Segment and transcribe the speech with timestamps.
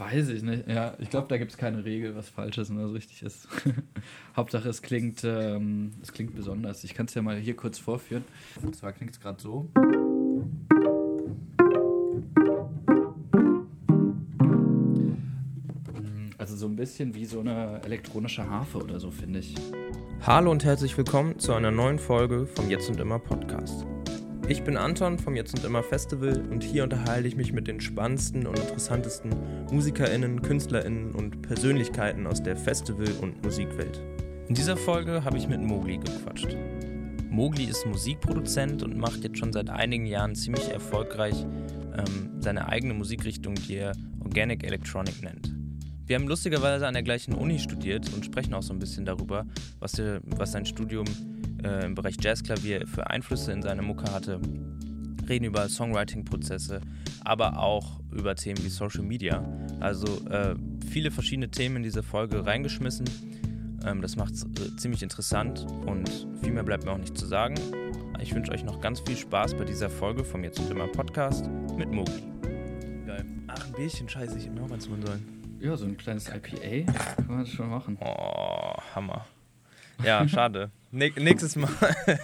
[0.00, 0.66] Weiß ich nicht.
[0.66, 3.46] Ja, ich glaube, da gibt es keine Regel, was falsch ist und was richtig ist.
[4.36, 6.84] Hauptsache, es klingt, ähm, es klingt besonders.
[6.84, 8.24] Ich kann es ja mal hier kurz vorführen.
[8.62, 9.68] Und zwar klingt es gerade so.
[16.38, 19.54] Also so ein bisschen wie so eine elektronische Harfe oder so, finde ich.
[20.22, 23.84] Hallo und herzlich willkommen zu einer neuen Folge vom Jetzt und Immer Podcast.
[24.50, 27.80] Ich bin Anton vom Jetzt und Immer Festival und hier unterhalte ich mich mit den
[27.80, 29.30] spannendsten und interessantesten
[29.70, 34.02] MusikerInnen, KünstlerInnen und Persönlichkeiten aus der Festival- und Musikwelt.
[34.48, 36.56] In dieser Folge habe ich mit Mogli gequatscht.
[37.30, 41.46] Mogli ist Musikproduzent und macht jetzt schon seit einigen Jahren ziemlich erfolgreich
[41.96, 45.54] ähm, seine eigene Musikrichtung, die er Organic Electronic nennt.
[46.06, 49.46] Wir haben lustigerweise an der gleichen Uni studiert und sprechen auch so ein bisschen darüber,
[49.78, 51.04] was, der, was sein Studium
[51.64, 54.40] äh, im Bereich Jazzklavier für Einflüsse in seine Mucke hatte.
[55.28, 56.80] Reden über Songwriting-Prozesse,
[57.24, 59.44] aber auch über Themen wie Social Media.
[59.78, 60.54] Also äh,
[60.90, 63.06] viele verschiedene Themen in diese Folge reingeschmissen.
[63.86, 67.26] Ähm, das macht es äh, ziemlich interessant und viel mehr bleibt mir auch nicht zu
[67.26, 67.54] sagen.
[68.20, 71.48] Ich wünsche euch noch ganz viel Spaß bei dieser Folge vom Jetzt und Immer Podcast
[71.76, 72.22] mit Mogli.
[73.06, 73.24] Geil.
[73.46, 75.40] Ach, ein Bierchen, scheiße, ich hätte mir auch eins holen sollen.
[75.60, 77.98] Ja, so ein kleines IPA kann man das schon machen.
[78.00, 79.26] Oh, Hammer.
[80.04, 80.70] Ja, schade.
[80.90, 81.70] nächstes Mal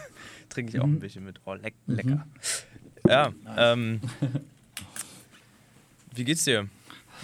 [0.49, 1.41] trinke ich auch ein bisschen mit.
[1.45, 2.27] Oh, leck, lecker.
[3.05, 3.09] Mhm.
[3.09, 4.01] Ja, ähm,
[6.15, 6.69] wie geht's dir?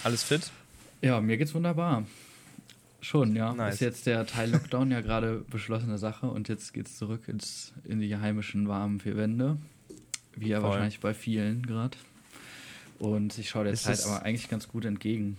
[0.05, 0.51] Alles fit?
[1.01, 2.05] Ja, mir geht's wunderbar.
[3.01, 3.53] Schon, ja.
[3.53, 3.75] Nice.
[3.75, 8.01] Ist jetzt der Teil Lockdown ja gerade beschlossene Sache und jetzt geht's zurück ins, in
[8.01, 9.59] die heimischen warmen vier Wände.
[10.37, 10.71] Wie ja Voll.
[10.71, 11.99] wahrscheinlich bei vielen gerade.
[13.01, 15.37] Und ich schaue der Zeit aber eigentlich ganz gut entgegen.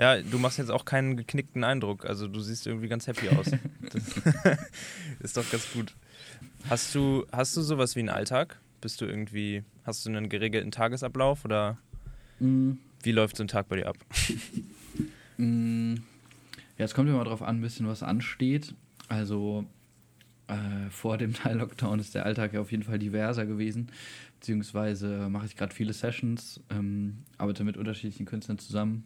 [0.00, 2.06] Ja, du machst jetzt auch keinen geknickten Eindruck.
[2.06, 3.50] Also du siehst irgendwie ganz happy aus.
[3.92, 4.04] Das
[5.20, 5.94] ist doch ganz gut.
[6.68, 8.60] Hast du, hast du sowas wie einen Alltag?
[8.80, 11.76] Bist du irgendwie, hast du einen geregelten Tagesablauf oder
[12.38, 12.72] mm.
[13.02, 13.96] wie läuft so ein Tag bei dir ab?
[15.36, 15.94] Mm.
[16.76, 18.74] Ja, es kommt immer darauf an, ein bisschen was ansteht.
[19.08, 19.64] Also
[20.48, 23.90] äh, vor dem Teil Lockdown ist der Alltag ja auf jeden Fall diverser gewesen.
[24.38, 29.04] Beziehungsweise mache ich gerade viele Sessions, ähm, arbeite mit unterschiedlichen Künstlern zusammen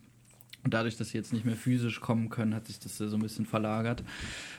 [0.65, 3.21] und dadurch, dass sie jetzt nicht mehr physisch kommen können, hat sich das so ein
[3.21, 4.03] bisschen verlagert.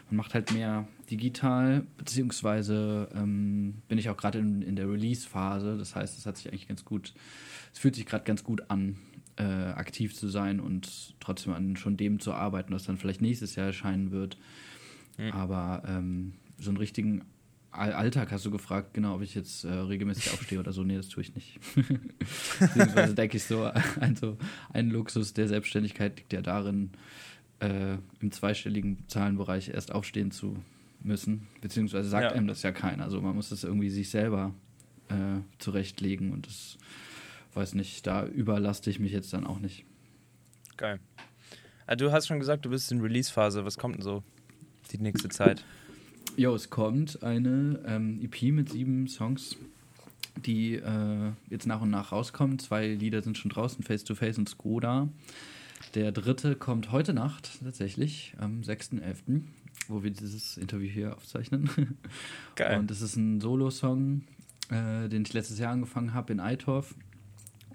[0.10, 5.78] Man macht halt mehr digital, beziehungsweise ähm, bin ich auch gerade in, in der Release-Phase.
[5.78, 7.14] Das heißt, es hat sich eigentlich ganz gut,
[7.74, 8.98] es fühlt sich gerade ganz gut an,
[9.38, 13.56] äh, aktiv zu sein und trotzdem an schon dem zu arbeiten, was dann vielleicht nächstes
[13.56, 14.38] Jahr erscheinen wird.
[15.18, 15.32] Mhm.
[15.32, 17.24] Aber ähm, so einen richtigen
[17.78, 20.84] Alltag hast du gefragt, genau, ob ich jetzt äh, regelmäßig aufstehe oder so.
[20.84, 21.60] Nee, das tue ich nicht.
[22.60, 23.64] Beziehungsweise denke ich so,
[24.00, 24.38] also
[24.74, 26.92] ein Luxus der Selbstständigkeit liegt ja darin,
[27.60, 30.58] äh, im zweistelligen Zahlenbereich erst aufstehen zu
[31.02, 31.48] müssen.
[31.62, 32.32] Beziehungsweise sagt ja.
[32.32, 33.04] einem das ja keiner.
[33.04, 34.54] Also man muss das irgendwie sich selber
[35.10, 36.78] äh, zurechtlegen und das
[37.54, 39.86] weiß nicht, da überlaste ich mich jetzt dann auch nicht.
[40.78, 41.00] Geil.
[41.86, 43.64] Also du hast schon gesagt, du bist in Release-Phase.
[43.64, 44.24] Was kommt denn so
[44.92, 45.64] die nächste Zeit?
[46.38, 49.56] Jo, es kommt eine ähm, EP mit sieben Songs,
[50.46, 52.60] die äh, jetzt nach und nach rauskommen.
[52.60, 55.08] Zwei Lieder sind schon draußen, Face to Face und Skoda.
[55.94, 59.44] Der dritte kommt heute Nacht tatsächlich, am 6.11.,
[59.88, 61.70] wo wir dieses Interview hier aufzeichnen.
[62.56, 62.80] Geil.
[62.80, 64.24] Und das ist ein Solo-Song,
[64.72, 66.96] äh, den ich letztes Jahr angefangen habe in Eitorf.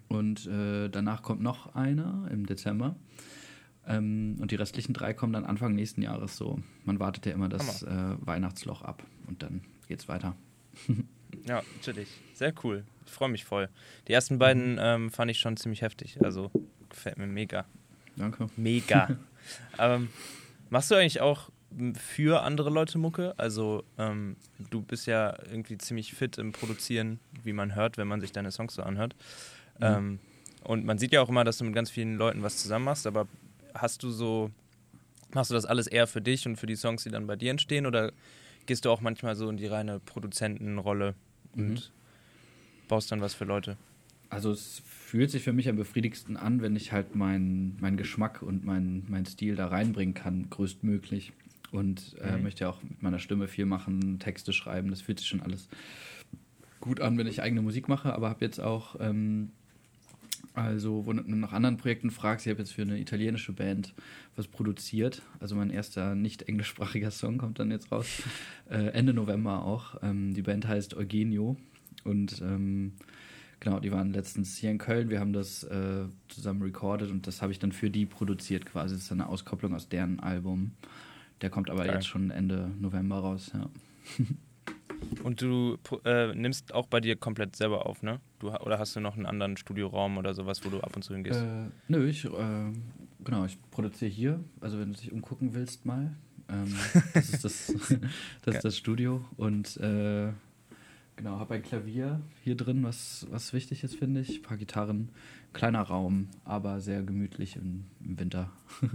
[0.08, 2.94] Und äh, danach kommt noch einer im Dezember.
[3.90, 6.60] Ähm, und die restlichen drei kommen dann Anfang nächsten Jahres so.
[6.84, 10.36] Man wartet ja immer das äh, Weihnachtsloch ab und dann geht's weiter.
[11.46, 12.08] ja, natürlich.
[12.34, 12.84] Sehr cool.
[13.06, 13.68] Ich freue mich voll.
[14.08, 14.80] Die ersten beiden mhm.
[14.80, 16.22] ähm, fand ich schon ziemlich heftig.
[16.22, 16.50] Also
[16.88, 17.64] gefällt mir mega.
[18.16, 18.48] Danke.
[18.56, 19.16] Mega.
[19.78, 20.08] ähm,
[20.68, 21.50] machst du eigentlich auch
[21.96, 23.34] für andere Leute Mucke?
[23.38, 24.36] Also ähm,
[24.70, 28.50] du bist ja irgendwie ziemlich fit im Produzieren, wie man hört, wenn man sich deine
[28.50, 29.14] Songs so anhört.
[29.78, 29.86] Mhm.
[29.86, 30.18] Ähm,
[30.62, 33.06] und man sieht ja auch immer, dass du mit ganz vielen Leuten was zusammen machst,
[33.06, 33.26] aber
[33.74, 34.50] hast du so,
[35.34, 37.50] machst du das alles eher für dich und für die Songs, die dann bei dir
[37.50, 38.12] entstehen oder
[38.66, 41.14] gehst du auch manchmal so in die reine Produzentenrolle
[41.56, 41.80] und mhm.
[42.88, 43.76] baust dann was für Leute?
[44.28, 48.42] Also es fühlt sich für mich am befriedigsten an, wenn ich halt meinen mein Geschmack
[48.42, 51.32] und meinen mein Stil da reinbringen kann, größtmöglich.
[51.72, 52.44] Und äh, mhm.
[52.44, 54.90] möchte ja auch mit meiner Stimme viel machen, Texte schreiben.
[54.90, 55.68] Das fühlt sich schon alles
[56.80, 59.50] gut an, wenn ich eigene Musik mache, aber habe jetzt auch ähm,
[60.64, 63.94] also, wo du nach anderen Projekten fragst, ich habe jetzt für eine italienische Band
[64.36, 65.22] was produziert.
[65.38, 68.06] Also mein erster nicht englischsprachiger Song kommt dann jetzt raus.
[68.70, 69.96] Äh, Ende November auch.
[70.00, 71.56] Ähm, die Band heißt Eugenio.
[72.04, 72.92] Und ähm,
[73.58, 75.10] genau, die waren letztens hier in Köln.
[75.10, 78.94] Wir haben das äh, zusammen recorded und das habe ich dann für die produziert quasi.
[78.94, 80.70] Das ist eine Auskopplung aus deren Album.
[81.40, 81.94] Der kommt aber Geil.
[81.94, 83.68] jetzt schon Ende November raus, ja.
[85.22, 88.20] Und du äh, nimmst auch bei dir komplett selber auf, ne?
[88.38, 91.14] Du, oder hast du noch einen anderen Studioraum oder sowas, wo du ab und zu
[91.14, 91.40] hingehst?
[91.40, 92.72] Äh, nö, ich, äh,
[93.24, 94.44] genau, ich produziere hier.
[94.60, 96.16] Also wenn du dich umgucken willst mal,
[96.48, 96.74] ähm,
[97.14, 97.74] das ist das,
[98.42, 99.24] das, ist das Studio.
[99.36, 100.32] Und äh,
[101.16, 104.38] genau, habe ein Klavier hier drin, was, was wichtig ist, finde ich.
[104.38, 105.10] Ein paar Gitarren,
[105.52, 108.50] kleiner Raum, aber sehr gemütlich im, im Winter.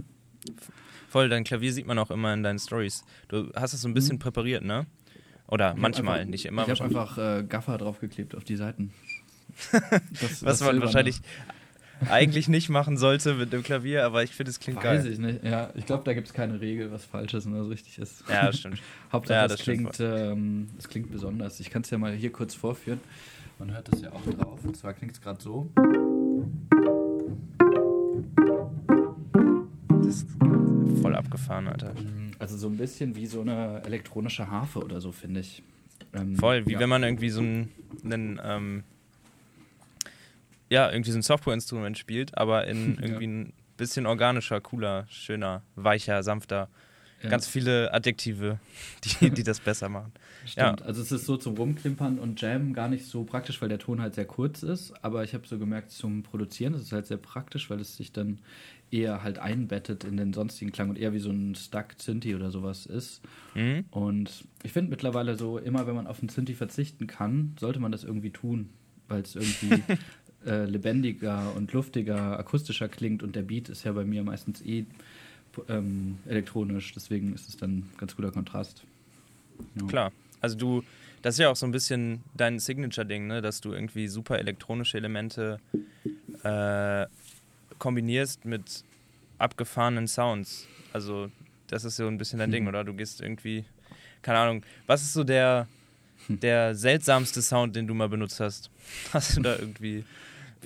[1.08, 3.04] Voll, dein Klavier sieht man auch immer in deinen Stories.
[3.28, 4.20] Du hast es so ein bisschen mhm.
[4.20, 4.86] präpariert, ne?
[5.48, 6.62] Oder ich manchmal, einfach, nicht immer.
[6.62, 8.92] Ich habe einfach äh, Gaffer draufgeklebt auf die Seiten.
[10.20, 11.22] Das, Was man wahrscheinlich
[12.10, 14.98] eigentlich nicht machen sollte mit dem Klavier, aber ich finde, es klingt Weiß geil.
[14.98, 15.44] Weiß ich nicht.
[15.44, 18.22] Ja, ich glaube, da gibt es keine Regel, was falsch ist und was richtig ist.
[18.28, 18.82] Ja, das stimmt.
[19.12, 21.58] Hauptsache, ja, das, klingt, ähm, das klingt besonders.
[21.60, 23.00] Ich kann es ja mal hier kurz vorführen.
[23.58, 24.62] Man hört das ja auch drauf.
[24.64, 25.70] Und zwar klingt es gerade so.
[29.88, 30.28] Das ist
[31.00, 31.94] voll abgefahren, Alter.
[31.94, 32.25] Mhm.
[32.38, 35.62] Also so ein bisschen wie so eine elektronische Harfe oder so, finde ich.
[36.12, 36.80] Ähm, voll, wie ja.
[36.80, 37.72] wenn man irgendwie so einen,
[38.04, 38.84] einen ähm,
[40.68, 43.30] ja, irgendwie so ein Softwareinstrument spielt, aber in irgendwie ja.
[43.30, 46.68] ein bisschen organischer, cooler, schöner, weicher, sanfter.
[47.22, 47.30] Ja.
[47.30, 48.58] Ganz viele Adjektive,
[49.20, 50.12] die, die das besser machen.
[50.44, 50.86] Stimmt, ja.
[50.86, 54.00] also es ist so zum Rumklimpern und Jammen gar nicht so praktisch, weil der Ton
[54.00, 57.16] halt sehr kurz ist, aber ich habe so gemerkt, zum Produzieren ist es halt sehr
[57.16, 58.38] praktisch, weil es sich dann
[58.90, 62.50] eher halt einbettet in den sonstigen Klang und eher wie so ein Stuck Synthi oder
[62.50, 63.20] sowas ist.
[63.54, 63.84] Mhm.
[63.90, 67.92] Und ich finde mittlerweile so, immer wenn man auf einen Synthi verzichten kann, sollte man
[67.92, 68.70] das irgendwie tun,
[69.08, 69.82] weil es irgendwie
[70.46, 74.86] äh, lebendiger und luftiger, akustischer klingt und der Beat ist ja bei mir meistens eh
[75.68, 78.82] ähm, elektronisch, deswegen ist es dann ganz guter Kontrast.
[79.74, 79.86] Ja.
[79.86, 80.82] Klar, also du,
[81.22, 83.42] das ist ja auch so ein bisschen dein Signature-Ding, ne?
[83.42, 85.58] dass du irgendwie super elektronische Elemente
[86.42, 87.06] äh,
[87.78, 88.84] kombinierst mit
[89.38, 90.66] abgefahrenen Sounds.
[90.92, 91.30] Also
[91.66, 92.54] das ist so ein bisschen dein mhm.
[92.54, 92.84] Ding, oder?
[92.84, 93.64] Du gehst irgendwie,
[94.22, 95.66] keine Ahnung, was ist so der,
[96.26, 96.40] hm.
[96.40, 98.70] der seltsamste Sound, den du mal benutzt hast?
[99.12, 100.04] Hast du da irgendwie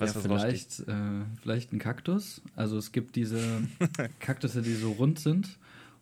[0.01, 2.41] was, ja, vielleicht, äh, vielleicht ein Kaktus.
[2.55, 3.39] Also es gibt diese
[4.19, 5.57] Kaktusse, die so rund sind.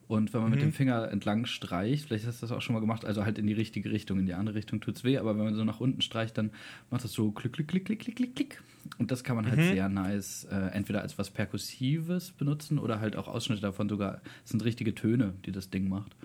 [0.07, 0.55] Und wenn man mhm.
[0.55, 3.37] mit dem Finger entlang streicht, vielleicht hast du das auch schon mal gemacht, also halt
[3.37, 5.63] in die richtige Richtung, in die andere Richtung tut es weh, aber wenn man so
[5.63, 6.49] nach unten streicht, dann
[6.89, 8.63] macht das so klick, klick, klick, klick, klick, klick, klick.
[8.97, 9.69] Und das kann man halt mhm.
[9.69, 14.21] sehr nice äh, entweder als was Perkussives benutzen oder halt auch Ausschnitte davon sogar.
[14.43, 16.15] Es sind richtige Töne, die das Ding macht.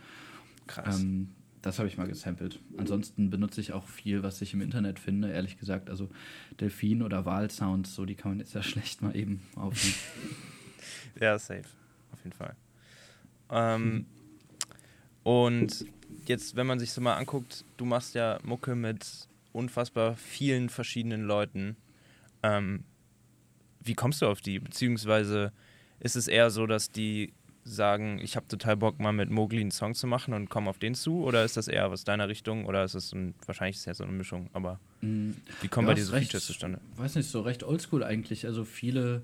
[0.66, 1.02] Krass.
[1.02, 1.28] Ähm,
[1.64, 2.60] das habe ich mal gesampelt.
[2.76, 5.88] Ansonsten benutze ich auch viel, was ich im Internet finde, ehrlich gesagt.
[5.88, 6.10] Also
[6.60, 9.94] Delfin- oder Wahlsounds, so die kann man jetzt ja schlecht mal eben aufnehmen.
[11.20, 11.64] ja, safe.
[12.12, 12.54] Auf jeden Fall.
[13.50, 14.06] Ähm.
[15.22, 15.86] Und
[16.26, 21.22] jetzt, wenn man sich so mal anguckt, du machst ja Mucke mit unfassbar vielen verschiedenen
[21.22, 21.76] Leuten.
[22.42, 22.84] Ähm,
[23.80, 24.58] wie kommst du auf die?
[24.58, 25.50] Beziehungsweise
[25.98, 27.32] ist es eher so, dass die
[27.64, 30.78] sagen, ich habe total Bock, mal mit Mogli einen Song zu machen und komme auf
[30.78, 31.24] den zu?
[31.24, 32.66] Oder ist das eher aus deiner Richtung?
[32.66, 35.30] Oder ist es ein, wahrscheinlich ist ja so eine Mischung, aber mm,
[35.62, 36.80] wie kommen ja, bei diesen recht, Features zustande?
[36.96, 38.46] Weiß nicht, so recht oldschool eigentlich.
[38.46, 39.22] Also viele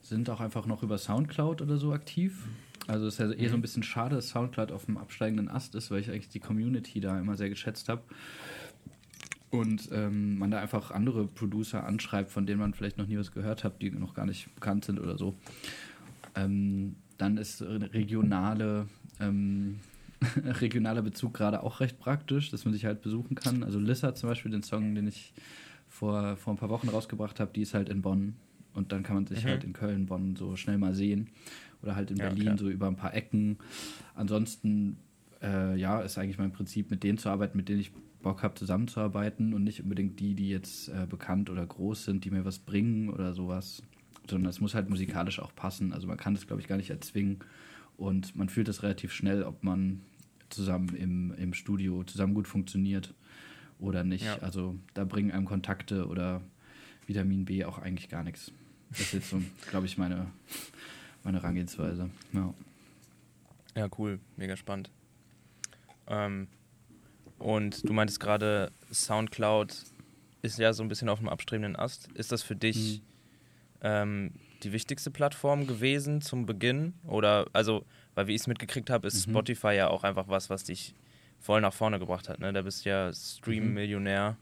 [0.00, 2.46] sind auch einfach noch über Soundcloud oder so aktiv.
[2.86, 3.62] Also ist ja eher so ein mhm.
[3.62, 7.18] bisschen schade, dass Soundcloud auf dem absteigenden Ast ist, weil ich eigentlich die Community da
[7.18, 8.02] immer sehr geschätzt habe.
[9.50, 13.32] Und ähm, man da einfach andere Producer anschreibt, von denen man vielleicht noch nie was
[13.32, 15.34] gehört hat, die noch gar nicht bekannt sind oder so.
[16.34, 18.86] Ähm, dann ist regionale,
[19.20, 19.78] ähm,
[20.36, 23.62] regionaler Bezug gerade auch recht praktisch, dass man sich halt besuchen kann.
[23.62, 25.32] Also Lissa zum Beispiel, den Song, den ich
[25.88, 28.34] vor, vor ein paar Wochen rausgebracht habe, die ist halt in Bonn.
[28.74, 29.48] Und dann kann man sich mhm.
[29.48, 31.28] halt in Köln, Bonn so schnell mal sehen.
[31.82, 32.58] Oder halt in ja, Berlin klar.
[32.58, 33.58] so über ein paar Ecken.
[34.14, 34.96] Ansonsten,
[35.42, 38.54] äh, ja, ist eigentlich mein Prinzip, mit denen zu arbeiten, mit denen ich Bock habe,
[38.54, 42.60] zusammenzuarbeiten und nicht unbedingt die, die jetzt äh, bekannt oder groß sind, die mir was
[42.60, 43.82] bringen oder sowas
[44.28, 45.92] sondern es muss halt musikalisch auch passen.
[45.92, 47.40] Also man kann das, glaube ich, gar nicht erzwingen.
[47.96, 50.02] Und man fühlt das relativ schnell, ob man
[50.48, 53.14] zusammen im, im Studio zusammen gut funktioniert
[53.78, 54.24] oder nicht.
[54.24, 54.38] Ja.
[54.38, 56.42] Also da bringen einem Kontakte oder
[57.06, 58.52] Vitamin B auch eigentlich gar nichts.
[58.90, 60.26] Das ist jetzt so, glaube ich, meine,
[61.24, 62.10] meine Herangehensweise.
[62.32, 62.54] Ja.
[63.74, 64.90] ja, cool, mega spannend.
[66.06, 66.48] Ähm,
[67.38, 69.84] und du meintest gerade, Soundcloud
[70.42, 72.08] ist ja so ein bisschen auf dem abstrebenden Ast.
[72.12, 73.11] Ist das für dich hm
[73.82, 76.94] ähm, die wichtigste Plattform gewesen zum Beginn?
[77.04, 77.84] Oder, also,
[78.14, 79.32] weil wie ich es mitgekriegt habe, ist mhm.
[79.32, 80.94] Spotify ja auch einfach was, was dich
[81.38, 82.38] voll nach vorne gebracht hat.
[82.40, 82.52] Ne?
[82.52, 84.36] Da bist du ja Stream-Millionär.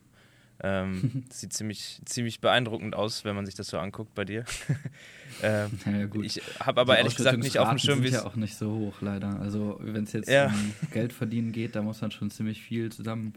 [0.62, 4.44] Ähm, sieht ziemlich, ziemlich beeindruckend aus, wenn man sich das so anguckt bei dir.
[5.42, 8.37] ähm, ja, ich habe aber ehrlich gesagt nicht auf dem Schirm, wie es ja auch
[8.37, 9.40] nicht so hoch leider.
[9.40, 10.49] Also wenn es jetzt ja.
[10.49, 13.32] um Geld verdienen geht, da muss man schon ziemlich viel zusammen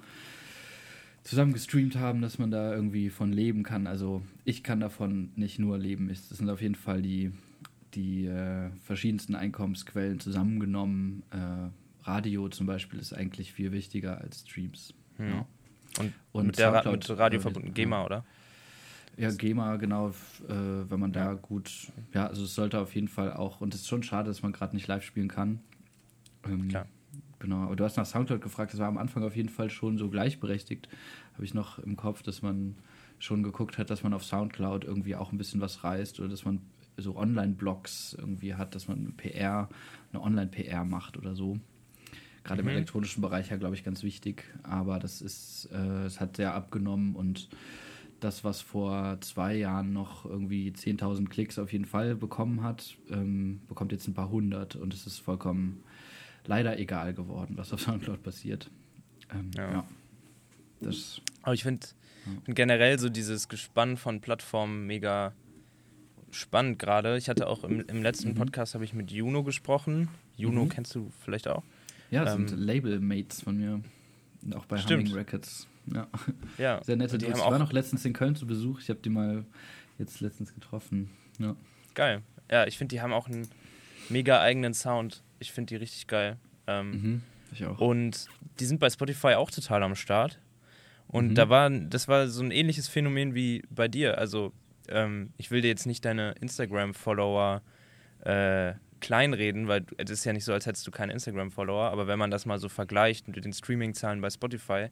[1.24, 3.88] zusammen gestreamt haben, dass man da irgendwie von leben kann.
[3.88, 6.10] Also ich kann davon nicht nur leben.
[6.10, 7.32] Das sind auf jeden Fall die,
[7.94, 11.24] die äh, verschiedensten Einkommensquellen zusammengenommen.
[11.32, 11.70] Äh,
[12.08, 14.94] Radio zum Beispiel ist eigentlich viel wichtiger als Streams.
[15.18, 15.30] Hm.
[15.30, 15.46] Ja.
[16.00, 18.26] Und, Und mit, Soundcloud, mit Radio verbunden, GEMA, oder?
[19.16, 20.14] Ja, GEMA, genau, äh,
[20.50, 23.88] wenn man da gut, ja, also es sollte auf jeden Fall auch, und es ist
[23.88, 25.60] schon schade, dass man gerade nicht live spielen kann.
[26.46, 26.88] Ähm, Klar.
[27.44, 29.98] Genau, aber du hast nach Soundcloud gefragt, das war am Anfang auf jeden Fall schon
[29.98, 30.88] so gleichberechtigt,
[31.34, 32.78] habe ich noch im Kopf, dass man
[33.20, 36.46] schon geguckt hat, dass man auf Soundcloud irgendwie auch ein bisschen was reißt oder dass
[36.46, 36.62] man
[36.96, 39.68] so Online-Blogs irgendwie hat, dass man PR,
[40.14, 41.60] eine Online-PR macht oder so.
[42.46, 42.70] Gerade Mhm.
[42.70, 44.46] im elektronischen Bereich ja, glaube ich, ganz wichtig.
[44.64, 47.50] Aber das ist, äh, es hat sehr abgenommen und
[48.22, 53.60] das, was vor zwei Jahren noch irgendwie 10.000 Klicks auf jeden Fall bekommen hat, ähm,
[53.68, 55.84] bekommt jetzt ein paar hundert und es ist vollkommen
[56.46, 58.70] leider egal geworden, was auf Soundcloud passiert.
[59.34, 59.72] Ähm, Ja.
[59.72, 59.88] ja.
[60.82, 61.88] Das, Aber ich finde
[62.44, 65.34] find generell so dieses Gespann von Plattformen mega
[66.32, 67.18] spannend gerade.
[67.18, 68.36] Ich hatte auch im, im letzten Mhm.
[68.36, 70.10] Podcast habe ich mit Juno gesprochen.
[70.36, 70.70] Juno Mhm.
[70.70, 71.64] kennst du vielleicht auch?
[72.12, 73.82] ja, das Ähm, sind Label-Mates von mir.
[74.44, 75.04] Und auch bei Stimmt.
[75.10, 75.68] Humming Records.
[75.94, 76.08] Ja.
[76.58, 76.84] Ja.
[76.84, 77.38] Sehr nette Dudes.
[77.38, 78.80] Ich war noch letztens in Köln zu Besuch.
[78.82, 79.46] Ich habe die mal
[80.00, 81.10] jetzt letztens getroffen.
[81.40, 81.56] Ja.
[81.94, 82.22] geil.
[82.52, 83.48] Ja, ich finde, die haben auch einen
[84.10, 85.24] mega eigenen Sound.
[85.44, 86.38] Ich finde die richtig geil.
[86.68, 87.22] Ähm, Mhm.
[87.52, 87.78] Ich auch.
[87.80, 88.28] Und
[88.60, 90.40] die sind bei Spotify auch total am Start.
[91.08, 91.36] Und Mhm.
[91.36, 94.18] da war, das war so ein ähnliches Phänomen wie bei dir.
[94.18, 94.52] Also,
[94.90, 97.62] ähm, ich will dir jetzt nicht deine Instagram-Follower
[98.26, 102.18] äh, kleinreden, weil es ist ja nicht so, als hättest du keine Instagram-Follower, aber wenn
[102.18, 104.88] man das mal so vergleicht mit den Streaming-Zahlen bei Spotify,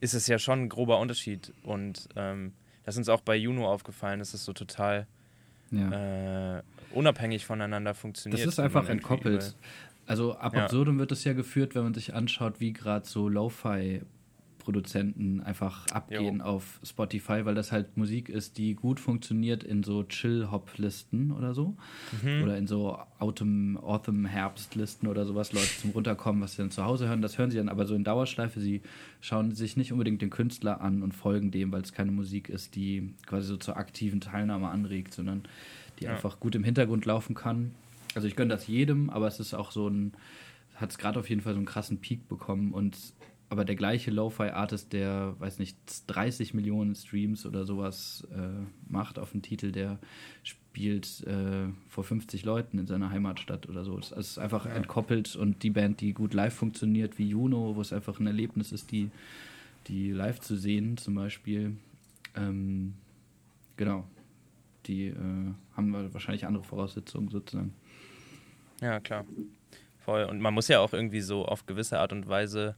[0.00, 1.52] ist es ja schon ein grober Unterschied.
[1.62, 2.52] Und ähm,
[2.84, 5.06] das ist uns auch bei Juno aufgefallen, dass es so total
[5.70, 6.58] ja.
[6.58, 6.62] äh,
[6.94, 8.40] unabhängig voneinander funktioniert.
[8.40, 9.54] Das ist einfach entkoppelt.
[10.06, 10.64] Also ab Ja.
[10.64, 16.42] absurdum wird es ja geführt, wenn man sich anschaut, wie gerade so Lo-Fi-Produzenten einfach abgehen
[16.42, 21.74] auf Spotify, weil das halt Musik ist, die gut funktioniert in so Chill-Hop-Listen oder so.
[22.22, 22.42] Mhm.
[22.42, 27.08] Oder in so Autumn, Autumn-Herbst-Listen oder sowas, Leute zum Runterkommen, was sie dann zu Hause
[27.08, 28.60] hören, das hören sie dann aber so in Dauerschleife.
[28.60, 28.82] Sie
[29.22, 32.74] schauen sich nicht unbedingt den Künstler an und folgen dem, weil es keine Musik ist,
[32.74, 35.44] die quasi so zur aktiven Teilnahme anregt, sondern
[36.00, 36.12] die Ja.
[36.12, 37.72] einfach gut im Hintergrund laufen kann.
[38.14, 40.12] Also ich gönne das jedem, aber es ist auch so ein,
[40.76, 42.96] hat es gerade auf jeden Fall so einen krassen Peak bekommen und
[43.50, 45.76] aber der gleiche Lo-Fi-Artist, der, weiß nicht,
[46.08, 49.98] 30 Millionen Streams oder sowas äh, macht auf einen Titel, der
[50.42, 53.96] spielt äh, vor 50 Leuten in seiner Heimatstadt oder so.
[53.98, 57.92] Es ist einfach entkoppelt und die Band, die gut live funktioniert, wie Juno, wo es
[57.92, 59.10] einfach ein Erlebnis ist, die,
[59.86, 61.76] die live zu sehen zum Beispiel,
[62.34, 62.94] ähm,
[63.76, 64.04] genau,
[64.86, 65.14] die äh,
[65.76, 67.72] haben wahrscheinlich andere Voraussetzungen sozusagen.
[68.80, 69.24] Ja, klar.
[70.04, 70.24] Voll.
[70.24, 72.74] Und man muss ja auch irgendwie so auf gewisse Art und Weise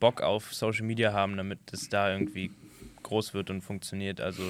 [0.00, 2.50] Bock auf Social Media haben, damit es da irgendwie
[3.02, 4.20] groß wird und funktioniert.
[4.20, 4.42] Also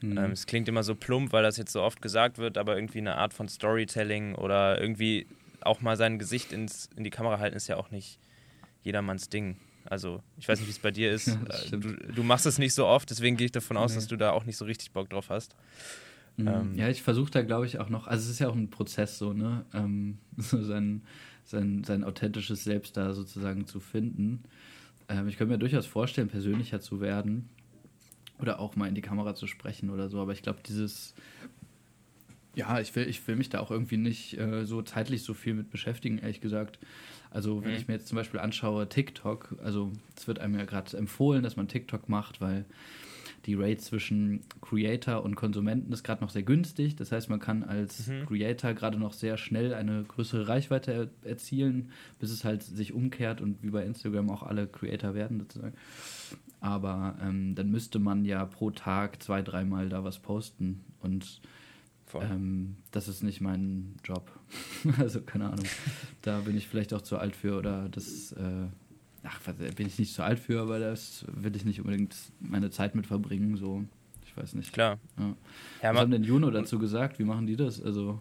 [0.00, 0.18] Mhm.
[0.18, 2.98] ähm, es klingt immer so plump, weil das jetzt so oft gesagt wird, aber irgendwie
[2.98, 5.26] eine Art von Storytelling oder irgendwie
[5.62, 8.18] auch mal sein Gesicht ins, in die Kamera halten, ist ja auch nicht
[8.82, 9.56] jedermanns Ding.
[9.86, 11.28] Also ich weiß nicht, wie es bei dir ist.
[11.28, 13.96] Ja, Äh, du, du machst es nicht so oft, deswegen gehe ich davon aus, Nee.
[13.96, 15.54] dass du da auch nicht so richtig Bock drauf hast.
[16.36, 16.46] Mhm.
[16.48, 18.70] Ähm, ja, ich versuche da, glaube ich, auch noch, also es ist ja auch ein
[18.70, 19.64] Prozess so, ne?
[19.72, 21.02] Ähm, so sein,
[21.44, 24.42] sein, sein authentisches Selbst da sozusagen zu finden.
[25.08, 27.48] Ähm, ich könnte mir durchaus vorstellen, persönlicher zu werden
[28.40, 31.14] oder auch mal in die Kamera zu sprechen oder so, aber ich glaube, dieses,
[32.56, 35.54] ja, ich will, ich will mich da auch irgendwie nicht äh, so zeitlich so viel
[35.54, 36.78] mit beschäftigen, ehrlich gesagt.
[37.30, 37.76] Also, wenn Mhm.
[37.76, 41.56] ich mir jetzt zum Beispiel anschaue, TikTok, also es wird einem ja gerade empfohlen, dass
[41.56, 42.64] man TikTok macht, weil
[43.46, 46.96] die Rate zwischen Creator und Konsumenten ist gerade noch sehr günstig.
[46.96, 48.26] Das heißt, man kann als Mhm.
[48.26, 53.40] Creator gerade noch sehr schnell eine größere Reichweite er erzielen, bis es halt sich umkehrt
[53.40, 55.74] und wie bei Instagram auch alle Creator werden sozusagen.
[56.60, 61.40] Aber ähm, dann müsste man ja pro Tag zwei, dreimal da was posten und
[62.30, 64.30] ähm, das ist nicht mein Job.
[64.98, 65.66] also keine Ahnung.
[66.22, 68.66] Da bin ich vielleicht auch zu alt für oder das, äh,
[69.24, 72.70] ach, was, bin ich nicht zu alt für, aber das will ich nicht unbedingt meine
[72.70, 73.56] Zeit mit verbringen.
[73.56, 73.84] So,
[74.26, 74.72] ich weiß nicht.
[74.72, 74.98] Klar.
[75.18, 75.34] Ja.
[75.82, 77.18] Ja, Was haben denn Juno dazu gesagt?
[77.18, 77.82] Wie machen die das?
[77.82, 78.20] Also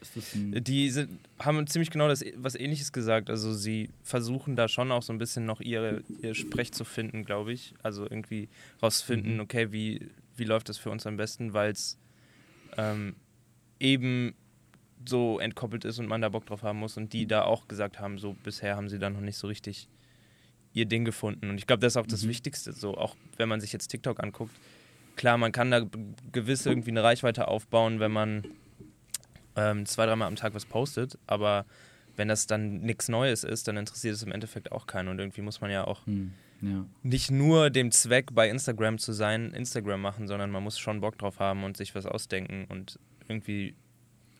[0.00, 3.30] ist das ein Die sind, haben ziemlich genau das, was ähnliches gesagt.
[3.30, 7.24] Also sie versuchen da schon auch so ein bisschen noch ihre, ihr Sprech zu finden,
[7.24, 7.74] glaube ich.
[7.82, 8.48] Also irgendwie
[8.82, 9.40] rausfinden, Mhm.
[9.40, 11.98] okay, wie, wie läuft das für uns am besten, weil es
[12.76, 13.14] ähm,
[13.78, 14.34] eben
[15.08, 16.96] so entkoppelt ist und man da Bock drauf haben muss.
[16.96, 19.88] Und die da auch gesagt haben, so bisher haben sie da noch nicht so richtig
[20.74, 21.50] ihr Ding gefunden.
[21.50, 22.28] Und ich glaube, das ist auch das Mhm.
[22.30, 22.72] Wichtigste.
[22.72, 24.54] So, auch wenn man sich jetzt TikTok anguckt,
[25.16, 25.98] klar, man kann da b-
[26.32, 28.44] gewiss irgendwie eine Reichweite aufbauen, wenn man
[29.56, 31.66] ähm, zwei, dreimal am Tag was postet, aber
[32.16, 35.08] wenn das dann nichts Neues ist, dann interessiert es im Endeffekt auch keinen.
[35.08, 36.84] Und irgendwie muss man ja auch hm, ja.
[37.02, 41.18] nicht nur dem Zweck, bei Instagram zu sein, Instagram machen, sondern man muss schon Bock
[41.18, 42.98] drauf haben und sich was ausdenken und
[43.28, 43.74] irgendwie,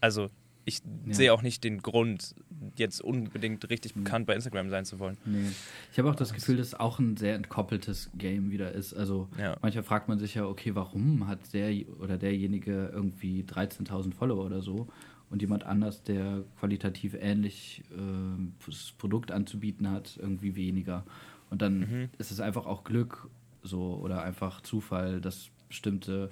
[0.00, 0.28] also
[0.64, 1.14] ich Ja.
[1.14, 2.34] sehe auch nicht den Grund,
[2.76, 4.04] jetzt unbedingt richtig Mhm.
[4.04, 5.16] bekannt bei Instagram sein zu wollen.
[5.24, 5.48] Nee.
[5.90, 8.94] Ich habe auch das Gefühl, dass es auch ein sehr entkoppeltes Game wieder ist.
[8.94, 9.56] Also Ja.
[9.62, 14.62] manchmal fragt man sich ja, okay, warum hat der oder derjenige irgendwie 13.000 Follower oder
[14.62, 14.86] so
[15.30, 21.04] und jemand anders, der qualitativ ähnlich äh, das Produkt anzubieten hat, irgendwie weniger.
[21.50, 22.08] Und dann Mhm.
[22.18, 23.28] ist es einfach auch Glück
[23.62, 26.30] so oder einfach Zufall, dass bestimmte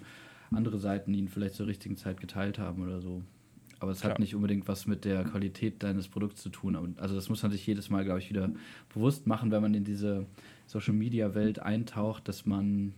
[0.53, 3.23] andere Seiten ihn vielleicht zur richtigen Zeit geteilt haben oder so.
[3.81, 4.13] Aber es Klar.
[4.13, 6.95] hat nicht unbedingt was mit der Qualität deines Produkts zu tun.
[6.99, 8.51] Also das muss man sich jedes Mal, glaube ich, wieder
[8.95, 10.27] bewusst machen, wenn man in diese
[10.67, 12.93] Social-Media-Welt eintaucht, dass man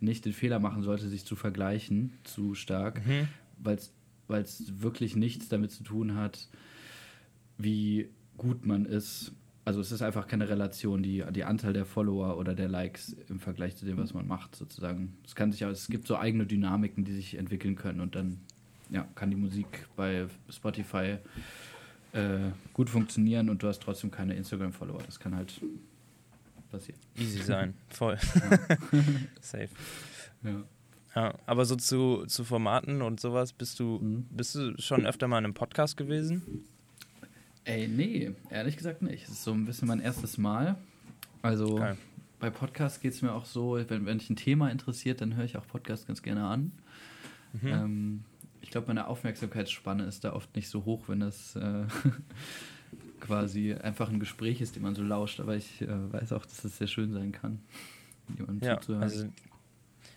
[0.00, 3.28] nicht den Fehler machen sollte, sich zu vergleichen zu stark, Mhm.
[3.58, 3.76] weil
[4.42, 6.48] es wirklich nichts damit zu tun hat,
[7.56, 9.32] wie gut man ist.
[9.64, 13.38] Also es ist einfach keine Relation, die, die Anzahl der Follower oder der Likes im
[13.38, 15.16] Vergleich zu dem, was man macht, sozusagen.
[15.26, 18.40] Es kann sich es gibt so eigene Dynamiken, die sich entwickeln können und dann
[18.90, 21.18] ja, kann die Musik bei Spotify
[22.12, 22.38] äh,
[22.72, 25.02] gut funktionieren und du hast trotzdem keine Instagram-Follower.
[25.04, 25.60] Das kann halt
[26.70, 27.00] passieren.
[27.16, 28.18] Easy sein, voll.
[29.40, 29.68] Safe.
[30.42, 30.62] Ja.
[31.16, 34.26] Ja, aber so zu, zu Formaten und sowas, bist du, Mhm.
[34.30, 36.64] bist du schon öfter mal in einem Podcast gewesen?
[37.64, 39.24] Ey, nee, ehrlich gesagt nicht.
[39.24, 40.76] Es ist so ein bisschen mein erstes Mal.
[41.42, 41.96] Also Geil.
[42.40, 45.44] bei Podcasts geht es mir auch so, wenn, wenn mich ein Thema interessiert, dann höre
[45.44, 46.72] ich auch Podcasts ganz gerne an.
[47.54, 47.68] Mhm.
[47.68, 48.24] Ähm,
[48.60, 51.84] ich glaube, meine Aufmerksamkeitsspanne ist da oft nicht so hoch, wenn das äh,
[53.20, 55.40] quasi einfach ein Gespräch ist, dem man so lauscht.
[55.40, 57.60] Aber ich äh, weiß auch, dass es sehr schön sein kann,
[58.36, 59.02] jemandem Ja, zuzuhören.
[59.02, 59.26] also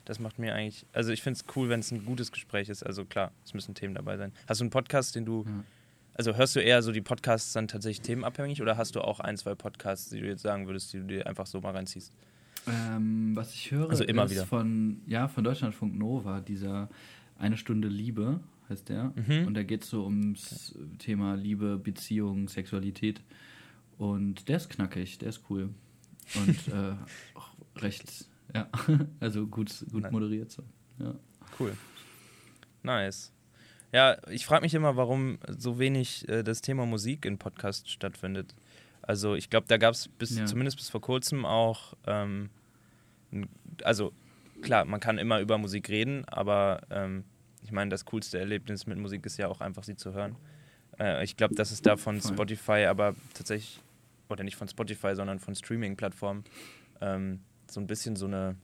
[0.06, 2.84] das macht mir eigentlich, also ich finde es cool, wenn es ein gutes Gespräch ist.
[2.84, 4.32] Also klar, es müssen Themen dabei sein.
[4.48, 5.64] Hast du einen Podcast, den du, Ja.
[6.16, 9.38] also hörst du eher so die Podcasts dann tatsächlich themenabhängig oder hast du auch ein,
[9.38, 12.12] zwei Podcasts, die du jetzt sagen würdest, die du dir einfach so mal reinziehst?
[12.68, 14.46] Ähm, was ich höre, Also immer ist wieder.
[14.46, 16.90] von, ja, von Deutschlandfunk Nova, dieser
[17.42, 19.14] Eine Stunde Liebe heißt der.
[19.16, 19.48] Mhm.
[19.48, 23.22] Und da geht es so ums Thema Liebe, Beziehung, Sexualität.
[23.98, 25.70] Und der ist knackig, der ist cool.
[26.36, 26.94] Und äh,
[27.34, 28.70] auch recht, ja,
[29.20, 30.12] also gut, gut Nein.
[30.12, 30.64] moderiert so.
[31.00, 31.16] Ja.
[31.60, 31.76] Cool.
[32.84, 33.32] Nice.
[33.92, 38.56] Ja, ich frage mich immer, warum so wenig äh, das Thema Musik in Podcasts stattfindet.
[39.02, 40.46] Also ich glaube, da gab es bis, Ja.
[40.46, 42.50] zumindest bis vor kurzem auch, ähm,
[43.84, 44.14] also
[44.62, 47.24] klar, man kann immer über Musik reden, aber ähm,
[47.64, 50.36] ich meine, das coolste Erlebnis mit Musik ist ja auch einfach, sie zu hören.
[51.00, 52.34] Äh, ich glaube, dass es da von Voll.
[52.34, 53.80] Spotify, aber tatsächlich,
[54.30, 56.44] oder nicht von Spotify, sondern von Streaming-Plattformen,
[57.02, 58.56] ähm, so ein bisschen so eine,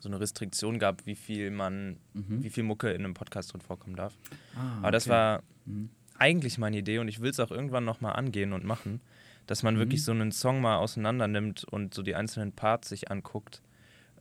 [0.00, 2.42] so eine Restriktion gab, wie viel man Mhm.
[2.42, 4.14] wie viel Mucke in einem Podcast drin vorkommen darf.
[4.54, 5.10] Ah, Aber das okay.
[5.12, 5.88] war Mhm.
[6.18, 9.00] eigentlich meine Idee und ich will es auch irgendwann nochmal angehen und machen,
[9.46, 9.78] dass man Mhm.
[9.78, 13.62] wirklich so einen Song mal auseinander nimmt und so die einzelnen Parts sich anguckt.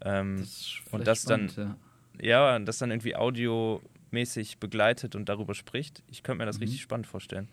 [0.01, 1.75] Ähm, Das ist und das dann- spannend,
[2.21, 6.03] ja, das dann irgendwie audiomäßig begleitet und darüber spricht.
[6.09, 6.63] Ich könnte mir das Mhm.
[6.63, 7.47] richtig spannend vorstellen.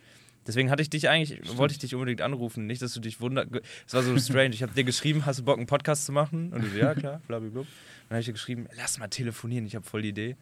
[0.46, 1.56] Deswegen hatte ich dich eigentlich, Stimmt.
[1.56, 3.48] wollte ich dich unbedingt anrufen, nicht, dass du dich wundert.
[3.86, 4.50] Es war so strange.
[4.54, 6.52] Ich habe dir geschrieben, hast du Bock, einen Podcast zu machen?
[6.52, 7.60] Und du so, ja, klar, blablabla.
[7.62, 10.36] Dann habe ich dir geschrieben, lass mal telefonieren, ich habe voll die Idee.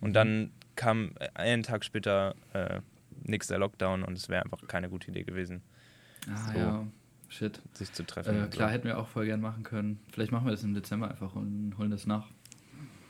[0.00, 0.14] Und Mhm.
[0.14, 2.80] dann kam äh, einen Tag später äh,
[3.24, 5.60] nächster Lockdown und es wäre einfach keine gute Idee gewesen.
[6.30, 6.58] Ah So.
[6.58, 6.86] ja,
[7.28, 7.60] shit.
[7.74, 8.34] sich zu treffen.
[8.34, 8.56] Äh, und so.
[8.56, 10.00] klar, hätten wir auch voll gern machen können.
[10.12, 12.26] Vielleicht machen wir das im Dezember einfach und holen das nach.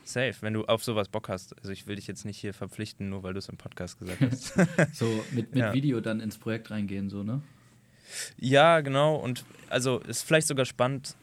[0.05, 1.57] Safe, wenn du auf sowas Bock hast.
[1.59, 4.21] Also ich will dich jetzt nicht hier verpflichten, nur weil du es im Podcast gesagt
[4.31, 4.55] hast.
[4.95, 5.73] So mit, mit Ja.
[5.73, 7.41] Video dann ins Projekt reingehen, so, ne?
[8.39, 9.17] Ja, genau.
[9.17, 11.17] Und also ist vielleicht sogar spannend,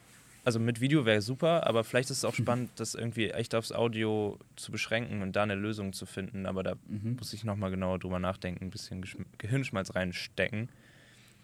[0.45, 3.71] also mit Video wäre super, aber vielleicht ist es auch spannend, das irgendwie echt aufs
[3.71, 6.45] Audio zu beschränken und da eine Lösung zu finden.
[6.45, 7.17] Aber da Mhm.
[7.17, 9.05] muss ich nochmal genauer drüber nachdenken, ein bisschen
[9.37, 10.69] Gehirnschmalz reinstecken.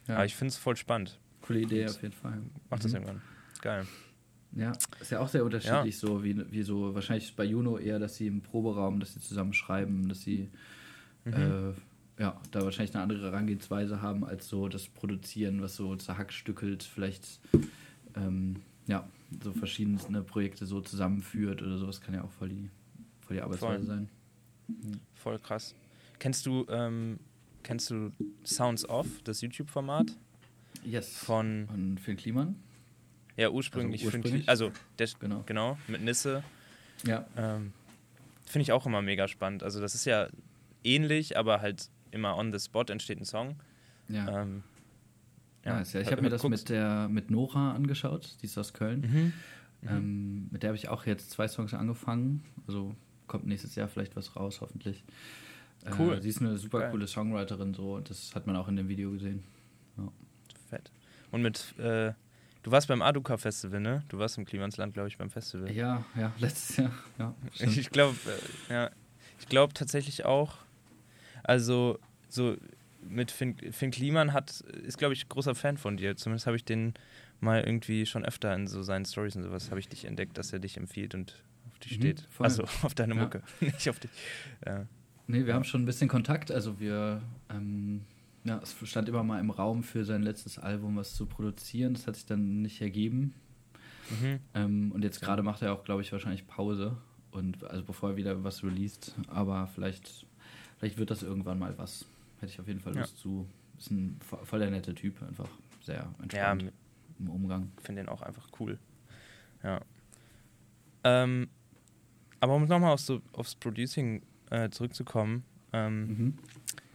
[0.08, 1.20] Ja, Aber ich finde es voll spannend.
[1.42, 2.42] coole Idee und- auf jeden Fall.
[2.70, 2.96] Mach das Mhm.
[2.98, 3.22] irgendwann.
[3.62, 3.86] Geil.
[4.56, 8.16] Ja, ist ja auch sehr unterschiedlich so, wie, wie so, wahrscheinlich bei Juno eher, dass
[8.16, 10.50] sie im Proberaum, dass sie zusammen schreiben, dass sie
[11.26, 11.34] Mhm.
[11.34, 16.84] äh, ja, da wahrscheinlich eine andere Herangehensweise haben als so das Produzieren, was so zerhackstückelt,
[16.84, 17.40] vielleicht
[18.16, 19.10] ähm, ja,
[19.44, 22.70] so verschiedene Projekte so zusammenführt oder sowas kann ja auch voll die,
[23.22, 23.86] voll die Arbeitsweise Voll.
[23.86, 24.10] sein.
[25.16, 25.74] Voll krass.
[26.20, 27.20] Kennst du, ähm,
[27.64, 28.12] kennst du
[28.46, 30.16] Sounds Off, das YouTube-Format?
[30.86, 31.18] Yes.
[31.18, 32.56] Von, Von Phil Kliman,
[33.38, 34.50] ja, ursprünglich, Also ursprünglich?
[34.50, 35.44] Also der, genau.
[35.46, 36.44] genau, mit Nisse.
[37.06, 37.74] Ja, Ähm,
[38.46, 39.64] Finde ich auch immer mega spannend.
[39.64, 40.28] Also das ist ja
[40.84, 43.56] ähnlich, aber halt immer on the spot entsteht ein Song.
[44.08, 44.42] ja.
[44.44, 44.64] Ähm,
[45.66, 48.56] ja, ist ja, ich habe mir das guckst- mit der mit Nora angeschaut, die ist
[48.60, 49.02] aus Köln.
[49.02, 49.34] Mhm.
[49.90, 52.44] Ähm, mit der habe ich auch jetzt zwei Songs angefangen.
[52.68, 52.96] Also
[53.26, 55.04] kommt nächstes Jahr vielleicht was raus, hoffentlich.
[55.98, 56.14] Cool.
[56.18, 56.92] Äh, sie ist eine super Geil.
[56.92, 58.00] coole Songwriterin, so.
[58.00, 59.44] Das hat man auch in dem Video gesehen.
[60.70, 60.92] Fett.
[61.32, 62.14] Und mit, äh,
[62.66, 64.04] du warst beim Aduka Festival, ne?
[64.10, 65.72] Du warst im Klimansland, glaube ich, beim Festival.
[65.72, 66.92] Ja, ja, letztes Jahr.
[67.20, 67.78] Ja, stimmt.
[67.78, 68.16] Ich glaube,
[68.70, 68.92] äh, ja,
[69.40, 70.58] ich glaube tatsächlich auch,
[71.44, 72.58] also so
[73.08, 76.18] mit Finn, Finn Kliman hat, ist, glaube ich, großer Fan von dir.
[76.18, 76.96] Zumindest habe ich den
[77.40, 80.52] mal irgendwie schon öfter in so seinen Stories und sowas habe ich dich entdeckt, dass
[80.52, 82.22] er dich empfiehlt und auf dich mhm, steht.
[82.32, 82.46] Voll.
[82.46, 83.68] Also auf deine Mucke, ja.
[83.74, 84.10] nicht auf dich.
[84.66, 84.88] Ja.
[85.28, 85.54] Nee, wir ja.
[85.54, 86.52] haben schon ein bisschen Kontakt.
[86.52, 88.02] Also wir, ähm,
[88.46, 91.96] ja, es stand immer mal im Raum für sein letztes Album was zu produzieren.
[91.96, 93.34] Das hat sich dann nicht ergeben.
[94.10, 94.40] Mhm.
[94.54, 96.96] Ähm, und jetzt gerade macht er auch, glaube ich, wahrscheinlich Pause.
[97.32, 99.16] Und also bevor er wieder was released.
[99.28, 100.28] Aber vielleicht,
[100.78, 102.06] vielleicht wird das irgendwann mal was.
[102.40, 103.22] Hätte ich auf jeden Fall Lust ja.
[103.22, 103.48] zu.
[103.78, 105.50] Ist ein voll der nette Typ, einfach
[105.82, 106.70] sehr entspannt ja,
[107.20, 107.72] im Umgang.
[107.80, 108.78] Ich finde den auch einfach cool.
[109.64, 109.82] Ja.
[111.04, 111.50] Ähm,
[112.40, 116.38] aber um nochmal aufs, aufs Producing äh, zurückzukommen, ähm, mhm.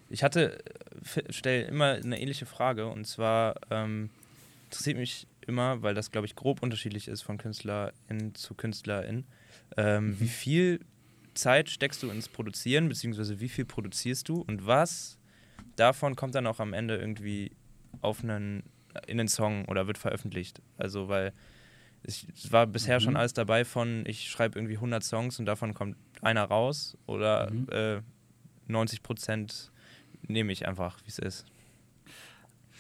[0.09, 0.63] ich hatte,
[1.31, 4.11] stelle immer eine ähnliche Frage und zwar ähm,
[4.65, 9.25] interessiert mich immer, weil das glaube ich grob unterschiedlich ist von Künstlerin zu Künstlerin,
[9.77, 10.21] ähm, mhm.
[10.21, 10.81] wie viel
[11.35, 15.19] Zeit steckst du ins Produzieren, beziehungsweise wie viel produzierst du und was
[15.77, 17.53] davon kommt dann auch am Ende irgendwie
[18.01, 18.65] auf einen,
[19.07, 20.61] in den Song oder wird veröffentlicht?
[20.77, 21.33] Also, weil
[22.03, 23.05] es war bisher mhm.
[23.05, 27.51] schon alles dabei von, ich schreibe irgendwie 100 Songs und davon kommt einer raus oder
[27.51, 27.69] mhm.
[27.71, 28.01] äh,
[28.69, 29.73] 90 Prozent
[30.27, 31.47] nehme ich einfach, wie es ist.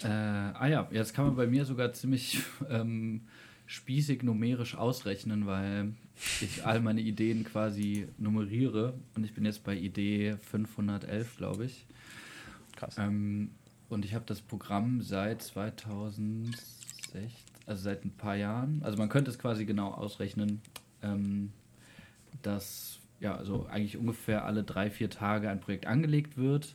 [0.02, 3.22] Äh, ah ja, jetzt kann man bei mir sogar ziemlich ähm,
[3.66, 5.92] spießig numerisch ausrechnen, weil
[6.40, 11.86] ich all meine Ideen quasi nummeriere und ich bin jetzt bei Idee 511, glaube ich.
[12.76, 12.96] Krass.
[12.98, 13.50] Ähm,
[13.88, 16.56] und ich habe das Programm seit 2016,
[17.66, 18.82] also seit ein paar Jahren.
[18.82, 20.62] Also man könnte es quasi genau ausrechnen,
[21.02, 21.52] ähm,
[22.42, 26.74] dass ja, also eigentlich ungefähr alle drei, vier Tage ein Projekt angelegt wird.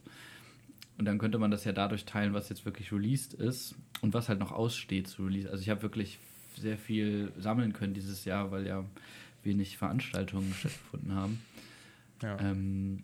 [0.97, 4.29] Und dann könnte man das ja dadurch teilen, was jetzt wirklich released ist und was
[4.29, 5.49] halt noch aussteht zu release.
[5.49, 6.19] Also ich habe wirklich
[6.57, 8.85] sehr viel sammeln können dieses Jahr, weil ja
[9.43, 11.41] wenig Veranstaltungen stattgefunden haben.
[12.21, 12.39] Ja.
[12.39, 13.03] Ähm,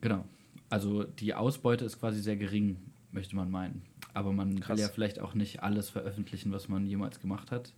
[0.00, 0.24] genau.
[0.68, 2.76] Also die Ausbeute ist quasi sehr gering,
[3.12, 3.82] möchte man meinen.
[4.14, 4.76] Aber man Krass.
[4.76, 7.72] will ja vielleicht auch nicht alles veröffentlichen, was man jemals gemacht hat.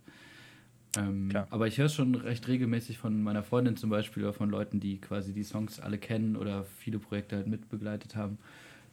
[0.97, 4.49] Ähm, aber ich höre es schon recht regelmäßig von meiner Freundin zum Beispiel oder von
[4.49, 8.37] Leuten, die quasi die Songs alle kennen oder viele Projekte halt mitbegleitet haben,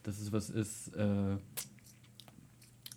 [0.03, 1.37] dass es was ist, äh,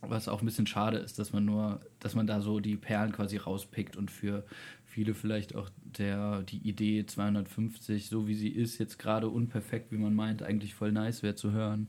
[0.01, 3.11] was auch ein bisschen schade ist, dass man nur, dass man da so die Perlen
[3.11, 4.43] quasi rauspickt und für
[4.85, 9.97] viele vielleicht auch der die Idee 250, so wie sie ist, jetzt gerade unperfekt, wie
[9.97, 11.87] man meint, eigentlich voll nice wäre zu hören.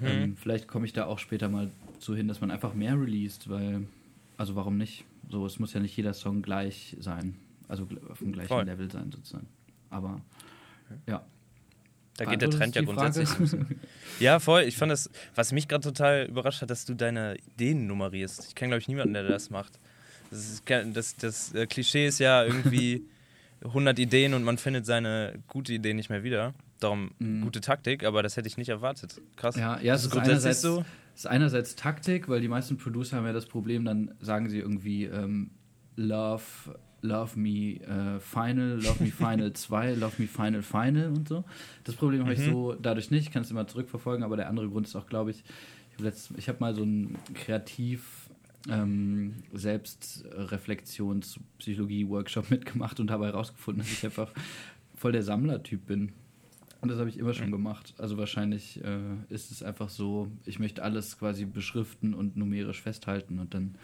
[0.00, 0.06] Mhm.
[0.06, 3.48] Ähm, vielleicht komme ich da auch später mal so hin, dass man einfach mehr released,
[3.48, 3.86] weil,
[4.36, 5.04] also warum nicht?
[5.30, 7.36] So, es muss ja nicht jeder Song gleich sein,
[7.68, 8.64] also auf dem gleichen voll.
[8.64, 9.46] Level sein sozusagen.
[9.90, 10.20] Aber
[11.06, 11.24] ja,
[12.18, 13.28] da geht der Trend ja grundsätzlich.
[14.18, 14.62] ja, voll.
[14.62, 18.46] Ich fand das, was mich gerade total überrascht hat, dass du deine Ideen nummerierst.
[18.48, 19.78] Ich kenne, glaube ich, niemanden, der das macht.
[20.30, 23.06] Das, ist, das, das äh, Klischee ist ja irgendwie
[23.64, 26.54] 100 Ideen und man findet seine gute Idee nicht mehr wieder.
[26.80, 27.42] Darum mhm.
[27.42, 29.20] gute Taktik, aber das hätte ich nicht erwartet.
[29.36, 29.54] Krass.
[29.54, 30.84] Ja, ja es ist, ist einerseits so.
[31.14, 35.04] Ist einerseits Taktik, weil die meisten Producer haben ja das Problem, dann sagen sie irgendwie
[35.04, 35.50] ähm,
[35.96, 36.42] Love
[37.02, 41.44] Love Me äh, Final, Love Me Final 2, Love Me Final Final und so.
[41.84, 42.52] Das Problem habe ich mhm.
[42.52, 45.30] so dadurch nicht, ich kann es immer zurückverfolgen, aber der andere Grund ist auch, glaube
[45.30, 45.44] ich,
[45.98, 46.14] ich habe
[46.46, 48.28] hab mal so einen kreativ
[48.68, 54.30] ähm, Selbstreflexions-Psychologie-Workshop mitgemacht und dabei herausgefunden, dass ich einfach
[54.94, 56.12] voll der Sammlertyp bin.
[56.80, 57.52] Und das habe ich immer schon mhm.
[57.52, 57.94] gemacht.
[57.98, 63.40] Also wahrscheinlich äh, ist es einfach so, ich möchte alles quasi beschriften und numerisch festhalten
[63.40, 63.74] und dann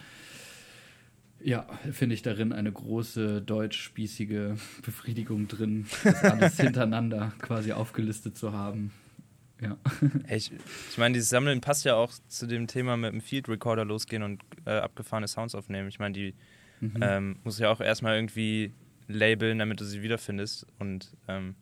[1.45, 8.53] ja, finde ich darin eine große deutsch-spießige Befriedigung drin, das alles hintereinander quasi aufgelistet zu
[8.53, 8.91] haben.
[9.61, 9.77] Ja.
[10.29, 10.51] Ich,
[10.91, 14.23] ich meine, dieses Sammeln passt ja auch zu dem Thema mit dem Field Recorder losgehen
[14.23, 15.89] und äh, abgefahrene Sounds aufnehmen.
[15.89, 16.35] Ich meine, die
[16.81, 16.97] mhm.
[17.01, 18.73] ähm, muss ja auch erstmal irgendwie
[19.07, 20.67] labeln, damit du sie wiederfindest.
[20.79, 21.55] Und ähm,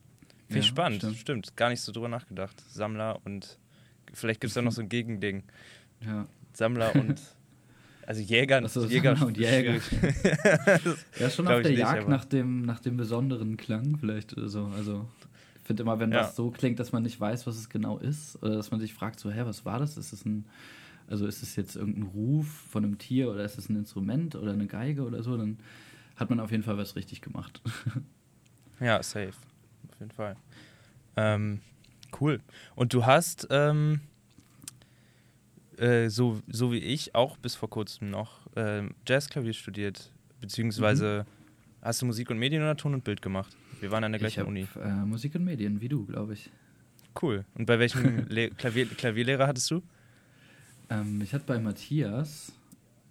[0.46, 1.18] finde ich ja, spannend, stimmt.
[1.18, 1.56] stimmt.
[1.56, 2.62] Gar nicht so drüber nachgedacht.
[2.70, 3.58] Sammler und
[4.12, 5.42] vielleicht gibt es da noch so ein Gegending.
[6.00, 6.26] Ja.
[6.52, 7.20] Sammler und
[8.06, 9.74] Also Jäger, also Jäger und Jäger.
[11.20, 14.64] ja, schon auf der Jagd nach dem, nach dem besonderen Klang vielleicht oder so.
[14.76, 15.08] Also
[15.56, 16.20] ich finde immer, wenn ja.
[16.20, 18.92] was so klingt, dass man nicht weiß, was es genau ist, oder dass man sich
[18.92, 19.96] fragt, so, hä, was war das?
[19.96, 20.44] Ist es ein,
[21.08, 24.52] also ist es jetzt irgendein Ruf von einem Tier oder ist es ein Instrument oder
[24.52, 25.58] eine Geige oder so, dann
[26.16, 27.60] hat man auf jeden Fall was richtig gemacht.
[28.80, 29.34] ja, safe.
[29.90, 30.36] Auf jeden Fall.
[31.16, 31.60] Ähm,
[32.20, 32.40] cool.
[32.74, 34.00] Und du hast ähm,
[35.82, 41.84] äh, so, so wie ich, auch bis vor kurzem noch äh, Jazzklavier studiert, beziehungsweise mhm.
[41.84, 43.56] hast du Musik und Medien oder Ton und Bild gemacht?
[43.80, 44.66] Wir waren an der gleichen hab, Uni.
[44.82, 46.50] Äh, Musik und Medien, wie du, glaube ich.
[47.20, 47.44] Cool.
[47.54, 49.82] Und bei welchem Klavier Klavierlehrer hattest du?
[50.88, 52.52] Ähm, ich hatte bei Matthias,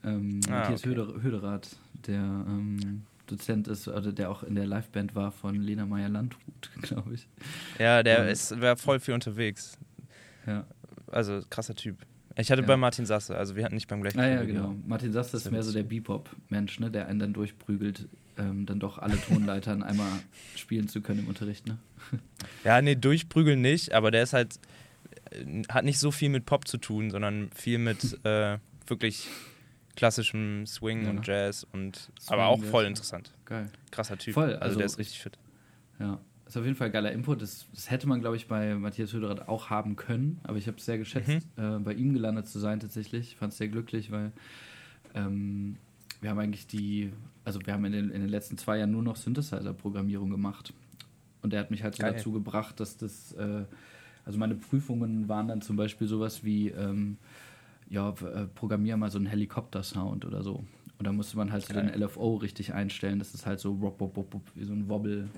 [0.03, 0.95] ähm, ah, Matthias okay.
[1.21, 1.75] Höderath,
[2.07, 7.15] der ähm, Dozent ist, oder der auch in der Liveband war von Lena Meyer-Landrut, glaube
[7.15, 7.27] ich.
[7.79, 9.77] Ja, der ist, war voll viel unterwegs.
[10.47, 10.65] Ja
[11.11, 11.97] also krasser Typ.
[12.37, 12.67] Ich hatte Ja.
[12.67, 14.75] bei Martin Sasse, also wir hatten nicht beim gleichen Ah ja, genau.
[14.85, 16.89] Martin Sass ist mehr so der Bebop-Mensch, ne?
[16.89, 20.07] der einen dann durchprügelt, ähm, dann doch alle Tonleitern einmal
[20.55, 21.67] spielen zu können im Unterricht.
[21.67, 21.77] Ne?
[22.63, 24.59] Ja, nee, durchprügeln nicht, aber der ist halt,
[25.31, 29.27] äh, hat nicht so viel mit Pop zu tun, sondern viel mit äh, wirklich
[29.95, 31.09] klassischem Swing Ja.
[31.09, 32.89] und Jazz und Swing, aber auch Jazz, voll ja.
[32.89, 33.31] interessant.
[33.45, 33.69] Geil.
[33.91, 34.33] Krasser Typ.
[34.33, 35.37] Voll, also, also- der ist richtig fit.
[35.99, 36.19] Ja,
[36.51, 37.41] ist auf jeden Fall geiler Input.
[37.41, 40.77] Das, das hätte man, glaube ich, bei Matthias Höderath auch haben können, aber ich habe
[40.77, 43.31] es sehr geschätzt, äh, bei ihm gelandet zu sein tatsächlich.
[43.31, 44.33] Ich fand es sehr glücklich, weil
[45.15, 45.77] ähm,
[46.19, 47.13] wir haben eigentlich die,
[47.45, 50.73] also wir haben in den, in den letzten zwei Jahren nur noch Synthesizer-Programmierung gemacht.
[51.41, 52.13] Und er hat mich halt so Geil.
[52.13, 53.63] dazu gebracht, dass das, äh,
[54.25, 57.17] also meine Prüfungen waren dann zum Beispiel sowas wie, ähm,
[57.89, 60.65] ja, äh, programmier mal so einen Helikopter-Sound oder so.
[60.99, 61.87] Und da musste man halt so den.
[61.87, 65.29] LFO richtig einstellen, dass es halt so wop, wop, wop, wie so ein Wobble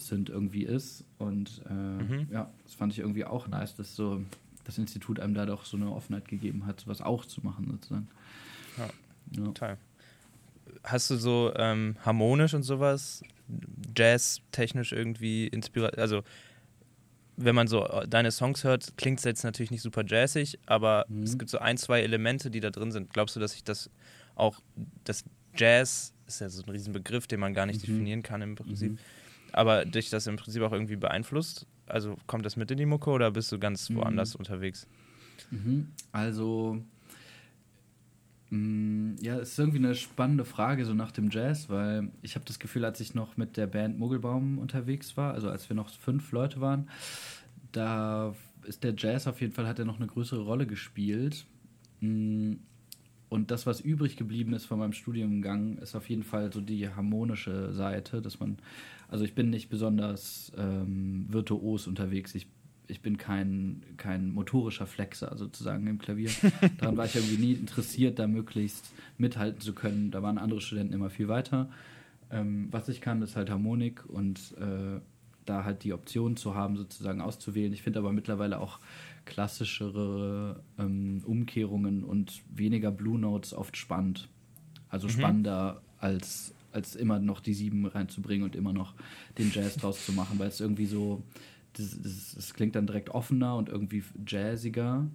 [0.00, 1.04] Synth irgendwie ist.
[1.18, 2.28] Und äh, Mhm.
[2.30, 4.22] ja, das fand ich irgendwie auch nice, dass so
[4.64, 8.08] das Institut einem da doch so eine Offenheit gegeben hat, sowas auch zu machen sozusagen.
[8.78, 8.88] Ja.
[9.36, 9.44] Ja.
[9.44, 9.78] Total.
[10.84, 13.22] Hast du so ähm, harmonisch und sowas,
[13.96, 15.98] Jazz-technisch irgendwie inspiriert?
[15.98, 16.22] Also,
[17.36, 21.06] wenn man so äh, deine Songs hört, klingt es jetzt natürlich nicht super jazzig, aber
[21.08, 21.22] Mhm.
[21.22, 23.12] es gibt so ein, zwei Elemente, die da drin sind.
[23.12, 23.90] Glaubst du, dass ich das
[24.34, 24.60] auch,
[25.04, 25.24] das
[25.56, 27.92] Jazz ist ja so ein Riesenbegriff, den man gar nicht Mhm.
[27.92, 28.98] definieren kann im Prinzip, Mhm.
[29.52, 31.66] Aber dich das im Prinzip auch irgendwie beeinflusst?
[31.86, 33.96] Also kommt das mit in die Mucke oder bist du ganz Mhm.
[33.96, 34.86] woanders unterwegs?
[35.50, 35.88] Mhm.
[36.12, 36.82] Also,
[38.50, 42.44] mh, ja, es ist irgendwie eine spannende Frage so nach dem Jazz, weil ich habe
[42.44, 45.90] das Gefühl, als ich noch mit der Band Muggelbaum unterwegs war, also als wir noch
[45.90, 46.88] fünf Leute waren,
[47.72, 48.34] da
[48.64, 51.46] ist der Jazz auf jeden Fall, hat er noch eine größere Rolle gespielt.
[52.00, 52.56] Mh,
[53.28, 56.88] Und das, was übrig geblieben ist von meinem Studiengang, ist auf jeden Fall so die
[56.88, 58.58] harmonische Seite, dass man,
[59.10, 62.34] also ich bin nicht besonders ähm, virtuos unterwegs.
[62.34, 62.46] Ich,
[62.86, 66.30] ich bin kein, kein motorischer Flexer sozusagen im Klavier.
[66.78, 70.10] Daran war ich irgendwie nie interessiert, da möglichst mithalten zu können.
[70.10, 71.68] Da waren andere Studenten immer viel weiter.
[72.30, 75.00] Ähm, was ich kann, ist halt Harmonik und äh,
[75.44, 77.72] da halt die Option zu haben, sozusagen auszuwählen.
[77.72, 78.78] Ich finde aber mittlerweile auch
[79.24, 84.28] klassischere ähm, Umkehrungen und weniger Blue Notes oft spannend.
[84.88, 85.12] Also Mhm.
[85.12, 88.94] spannender als, als immer noch die sieben reinzubringen und immer noch
[89.38, 91.22] den Jazz draus zu machen, weil es irgendwie so,
[91.74, 95.08] das, das, das klingt dann direkt offener und irgendwie jazziger,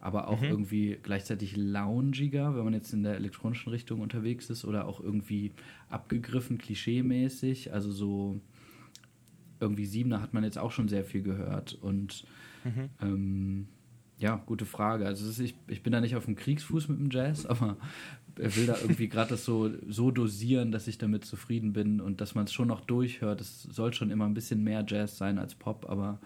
[0.00, 0.50] aber auch Mhm.
[0.50, 5.52] irgendwie gleichzeitig loungiger, wenn man jetzt in der elektronischen Richtung unterwegs ist oder auch irgendwie
[5.88, 8.40] abgegriffen, klischee-mäßig, also so
[9.60, 12.24] irgendwie Siebener hat man jetzt auch schon sehr viel gehört und
[12.64, 12.90] Mhm.
[13.00, 13.68] ähm,
[14.18, 15.06] ja, gute Frage.
[15.06, 17.76] Also ist, ich, ich bin da nicht auf dem Kriegsfuß mit dem Jazz, aber
[18.38, 22.20] er will da irgendwie gerade das so, so dosieren, dass ich damit zufrieden bin und
[22.20, 23.40] dass man es schon noch durchhört.
[23.40, 26.18] Es soll schon immer ein bisschen mehr Jazz sein als Pop, aber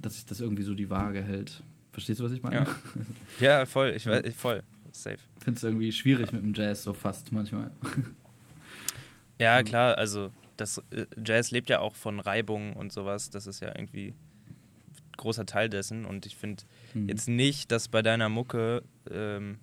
[0.00, 1.62] dass sich das irgendwie so die Waage hält.
[1.92, 2.56] Verstehst du, was ich meine?
[2.56, 2.66] Ja.
[3.40, 5.18] Ja, voll, ich weiß, voll, safe.
[5.38, 7.70] Ich finde es irgendwie schwierig mit dem Jazz, so fast manchmal.
[9.38, 13.30] Ja, klar, also das äh, Jazz lebt ja auch von Reibung und sowas.
[13.30, 14.14] Das ist ja irgendwie ein
[15.16, 16.04] großer Teil dessen.
[16.04, 17.08] Und ich finde Mhm.
[17.08, 19.58] jetzt nicht, dass bei deiner Mucke ähm,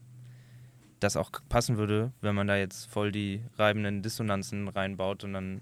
[0.99, 5.61] das auch passen würde, wenn man da jetzt voll die reibenden Dissonanzen reinbaut und dann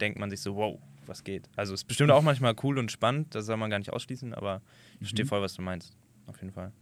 [0.00, 1.48] denkt man sich so, wow, was geht.
[1.56, 4.62] Also ist bestimmt auch manchmal cool und spannend, das soll man gar nicht ausschließen, aber
[4.94, 5.28] ich verstehe Mhm.
[5.28, 5.96] voll, was du meinst.
[6.26, 6.72] Auf jeden Fall.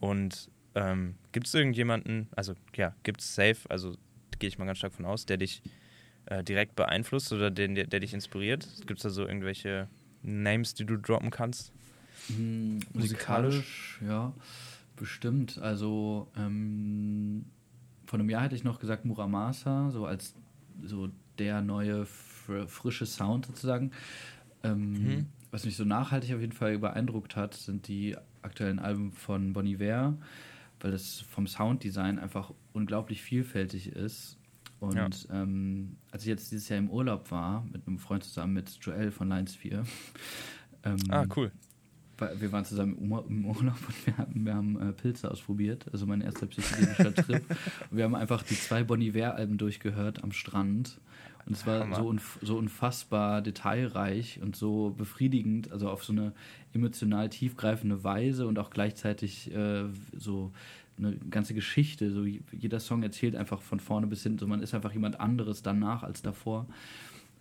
[0.00, 3.94] Und ähm, gibt es irgendjemanden, also ja, gibt es safe, also
[4.38, 5.62] gehe ich mal ganz stark von aus, der dich
[6.26, 8.66] äh, direkt beeinflusst oder den, der, der dich inspiriert?
[8.86, 9.88] Gibt es da so irgendwelche
[10.22, 11.72] Names, die du droppen kannst?
[12.28, 13.54] Hm, Musikalisch?
[13.54, 14.32] musikalisch, ja,
[14.96, 15.58] bestimmt.
[15.58, 17.46] Also ähm,
[18.06, 20.34] vor einem Jahr hätte ich noch gesagt Muramasa, so als
[20.82, 23.90] so der neue fr frische Sound sozusagen.
[24.62, 25.26] Ähm, Mhm.
[25.50, 29.64] Was mich so nachhaltig auf jeden Fall beeindruckt hat, sind die aktuellen Alben von Bon
[29.64, 30.18] Iver,
[30.80, 34.36] weil das vom Sounddesign einfach unglaublich vielfältig ist.
[34.80, 35.42] Und Ja.
[35.42, 39.12] ähm, als ich jetzt dieses Jahr im Urlaub war, mit einem Freund zusammen, mit Joel
[39.12, 39.84] von Lines 4,
[40.82, 41.52] ähm, Ah, cool.
[42.18, 45.86] Wir waren zusammen im Ur- im Urlaub und wir haben, wir haben äh, Pilze ausprobiert,
[45.92, 47.42] also mein erster psychedelischer Trip.
[47.90, 51.00] Und wir haben einfach die zwei Bon Iver-Alben durchgehört am Strand.
[51.46, 51.96] Und es war Hammer.
[51.96, 56.32] so, unf so unfassbar detailreich und so befriedigend, also auf so eine
[56.72, 59.84] emotional tiefgreifende Weise und auch gleichzeitig äh,
[60.16, 60.52] so
[60.96, 62.10] eine ganze Geschichte.
[62.12, 64.38] So jeder Song erzählt einfach von vorne bis hinten.
[64.38, 66.66] So man ist einfach jemand anderes danach als davor.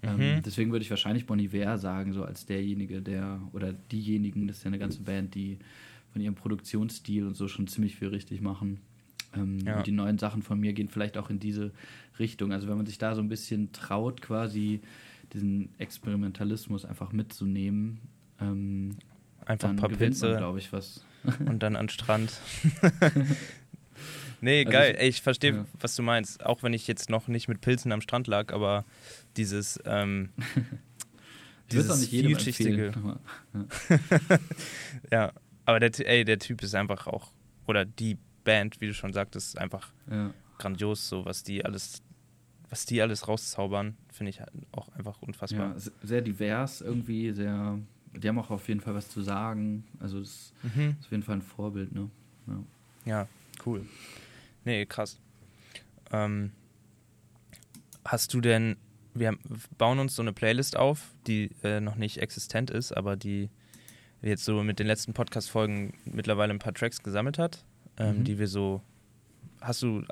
[0.03, 0.41] Ähm, Mhm.
[0.43, 4.63] deswegen würde ich wahrscheinlich Bon Iver sagen, so als derjenige, der oder diejenigen, das ist
[4.63, 5.57] ja eine ganze Band, die
[6.11, 8.79] von ihrem Produktionsstil und so schon ziemlich viel richtig machen.
[9.35, 9.77] Ähm, Ja.
[9.77, 11.71] Und die neuen Sachen von mir gehen vielleicht auch in diese
[12.19, 12.51] Richtung.
[12.51, 14.81] Also wenn man sich da so ein bisschen traut, quasi
[15.33, 17.99] diesen Experimentalismus einfach mitzunehmen,
[18.39, 18.97] ähm,
[19.45, 21.03] Einfach ein paar Pilze, glaube ich, was.
[21.45, 22.39] und dann an Strand.
[24.43, 24.93] nee, also geil.
[24.93, 25.65] Ich, Ey, ich verstehe, ja.
[25.79, 26.45] was du meinst.
[26.45, 28.85] Auch wenn ich jetzt noch nicht mit Pilzen am Strand lag, aber
[29.37, 30.29] dieses, ähm,
[31.71, 32.93] dieses auch nicht vielschichtige.
[33.53, 33.99] Ja.
[35.11, 35.33] ja,
[35.65, 37.31] aber der, ey, der Typ ist einfach auch,
[37.67, 40.33] oder die Band, wie du schon sagtest, ist einfach ja.
[40.57, 42.01] grandios, so was die alles,
[42.69, 45.75] was die alles rauszaubern, finde ich halt auch einfach unfassbar.
[45.75, 47.79] Ja, sehr divers irgendwie, sehr,
[48.13, 49.85] die haben auch auf jeden Fall was zu sagen.
[49.99, 50.95] Also es mhm.
[50.99, 52.09] ist auf jeden Fall ein Vorbild, ne?
[52.47, 52.63] Ja,
[53.05, 53.27] ja
[53.65, 53.85] cool.
[54.65, 55.19] Nee, krass.
[56.11, 56.51] Ähm,
[58.05, 58.77] hast du denn,
[59.13, 59.37] wir
[59.77, 63.49] bauen uns so eine Playlist auf, die äh, noch nicht existent ist, aber die
[64.21, 67.65] jetzt so mit den letzten Podcast-Folgen mittlerweile ein paar Tracks gesammelt hat,
[67.97, 68.23] ähm, mhm.
[68.23, 68.81] die wir so.
[69.61, 70.03] Hast du,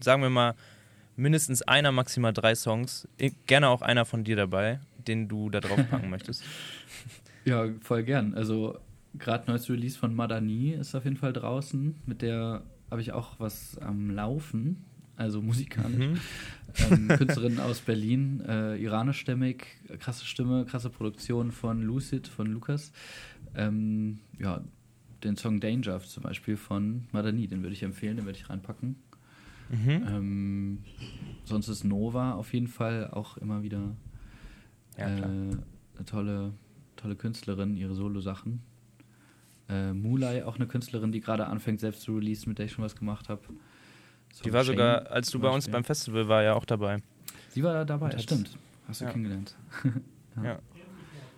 [0.00, 0.54] sagen wir mal,
[1.16, 3.06] mindestens einer, maximal drei Songs,
[3.46, 6.42] gerne auch einer von dir dabei, den du da drauf packen möchtest?
[7.44, 8.34] Ja, voll gern.
[8.34, 8.78] Also,
[9.16, 11.94] gerade neues Release von Madani ist auf jeden Fall draußen.
[12.06, 14.84] Mit der habe ich auch was am Laufen,
[15.16, 16.06] also musikalisch.
[16.06, 16.20] Mhm.
[16.90, 19.66] Ähm, Künstlerin aus Berlin, äh, iranischstämmig,
[19.98, 22.92] krasse Stimme, krasse Produktion von Lucid, von Lukas.
[23.54, 24.62] Ähm, ja,
[25.22, 28.96] den Song Danger zum Beispiel von Madani, den würde ich empfehlen, den würde ich reinpacken.
[29.70, 30.04] Mhm.
[30.06, 30.78] Ähm,
[31.44, 33.96] sonst ist Nova auf jeden Fall auch immer wieder
[34.98, 36.52] ja, äh, eine tolle,
[36.96, 38.60] tolle Künstlerin, ihre Solo-Sachen.
[39.68, 42.84] Äh, Mulai, auch eine Künstlerin, die gerade anfängt, selbst zu releasen, mit der ich schon
[42.84, 43.42] was gemacht habe.
[44.32, 46.98] So die war Shane sogar, als du bei uns beim Festival war, ja auch dabei.
[47.50, 48.58] Sie war da dabei, stimmt.
[48.88, 49.10] Hast du ja.
[49.10, 49.54] kennengelernt.
[50.36, 50.42] ja.
[50.44, 50.58] ja.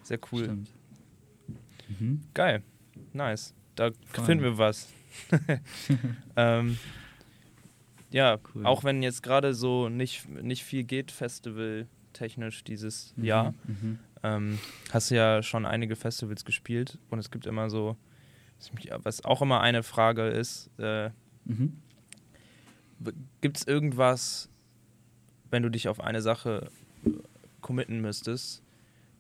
[0.03, 0.45] sehr cool.
[0.45, 0.71] Stimmt.
[1.89, 2.23] Mhm.
[2.35, 2.63] Geil,
[3.13, 3.55] nice.
[3.75, 4.25] Da Voll.
[4.25, 4.89] finden wir was.
[6.37, 6.79] ähm,
[8.11, 8.67] ja, cool.
[8.67, 13.25] auch wenn jetzt gerade so nicht, nicht viel geht, Festival technisch dieses mhm.
[13.25, 13.99] Jahr, mhm.
[14.23, 14.59] Ähm,
[14.91, 17.97] hast du ja schon einige Festivals gespielt und es gibt immer so,
[19.03, 21.11] was auch immer eine Frage ist, äh,
[21.45, 21.81] mhm.
[23.41, 24.49] gibt es irgendwas,
[25.51, 26.71] wenn du dich auf eine Sache
[27.61, 28.63] committen müsstest,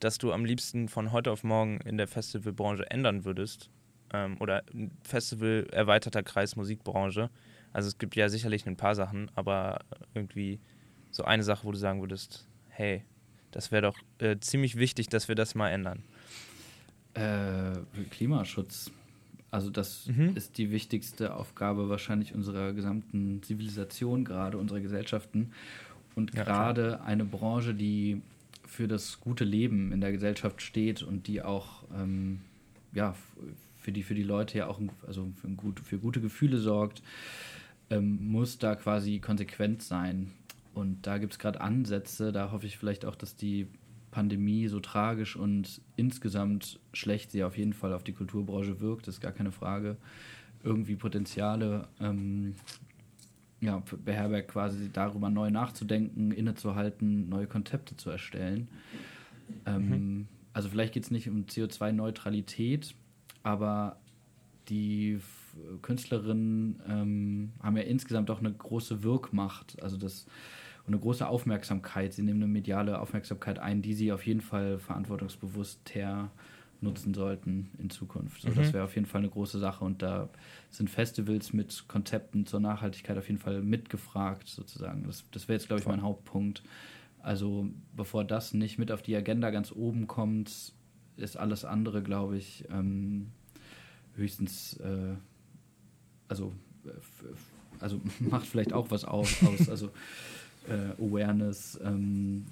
[0.01, 3.71] dass du am liebsten von heute auf morgen in der Festivalbranche ändern würdest?
[4.13, 4.63] Ähm, oder
[5.03, 7.31] Festival erweiterter Kreis Musikbranche.
[7.73, 9.81] Also es gibt ja sicherlich ein paar Sachen, aber
[10.15, 10.61] irgendwie
[11.11, 13.05] so eine Sache, wo du sagen würdest, hey,
[13.51, 16.03] das wäre doch äh, ziemlich wichtig, dass wir das mal ändern.
[17.15, 17.73] Äh,
[18.11, 18.91] Klimaschutz.
[19.51, 20.37] Also das mhm.
[20.37, 25.53] ist die wichtigste Aufgabe wahrscheinlich unserer gesamten Zivilisation, gerade unserer Gesellschaften.
[26.15, 28.23] Und ja, gerade eine Branche, die
[28.67, 32.41] für das gute Leben in der Gesellschaft steht und die auch ähm,
[32.93, 33.15] ja,
[33.79, 37.03] für, die, für die Leute ja auch also für, gut, für gute Gefühle sorgt,
[37.91, 40.33] ähm, muss da quasi konsequent sein.
[40.75, 43.69] Und da gibt es gerade Ansätze, da hoffe ich vielleicht auch, dass die
[44.17, 49.21] Pandemie so tragisch und insgesamt schlecht sie auf jeden Fall auf die Kulturbranche wirkt, ist
[49.21, 49.99] gar keine Frage.
[50.65, 52.55] Irgendwie Potenziale ähm,
[53.61, 58.69] ja, beherbergt quasi darüber neu nachzudenken, innezuhalten, neue Konzepte zu erstellen.
[59.67, 60.29] Ähm, mhm.
[60.55, 62.95] Also vielleicht geht es nicht um CO2-Neutralität,
[63.43, 63.99] aber
[64.71, 65.21] die
[65.83, 70.27] Künstlerinnen ähm, haben ja insgesamt auch eine große Wirkmacht, also das
[70.87, 72.15] und eine große Aufmerksamkeit.
[72.15, 76.31] Sie nehmen eine mediale Aufmerksamkeit ein, die sie auf jeden Fall verantwortungsbewusst her
[76.81, 78.43] nutzen sollten in Zukunft.
[78.43, 78.55] So, mhm.
[78.55, 80.29] Das wäre auf jeden Fall eine große Sache und da
[80.71, 85.05] sind Festivals mit Konzepten zur Nachhaltigkeit auf jeden Fall mitgefragt sozusagen.
[85.05, 86.63] Das, das wäre jetzt, glaube ich, mein Hauptpunkt.
[87.21, 90.73] Also bevor das nicht mit auf die Agenda ganz oben kommt,
[91.17, 93.33] ist alles andere, glaube ich, ähm,
[94.15, 95.17] höchstens, äh,
[96.29, 96.53] also,
[96.85, 96.91] äh,
[97.81, 99.43] also macht vielleicht auch was aus.
[99.43, 99.91] aus also
[100.69, 102.47] äh, Awareness, ähm,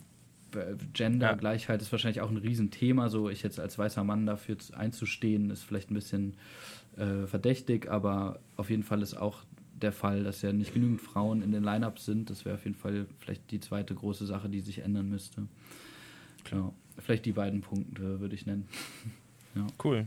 [0.93, 1.85] Gendergleichheit ja.
[1.85, 3.09] ist wahrscheinlich auch ein Riesenthema.
[3.09, 6.35] So, ich jetzt als weißer Mann dafür einzustehen, ist vielleicht ein bisschen
[6.97, 9.43] äh, verdächtig, aber auf jeden Fall ist auch
[9.81, 12.31] der Fall, dass ja nicht genügend Frauen in den Lineups sind.
[12.31, 15.47] Das wäre auf jeden Fall vielleicht die zweite große Sache, die sich ändern müsste.
[16.45, 16.73] Klar.
[16.97, 18.69] Ja, vielleicht die beiden Punkte würde ich nennen.
[19.55, 19.67] ja.
[19.83, 20.07] Cool.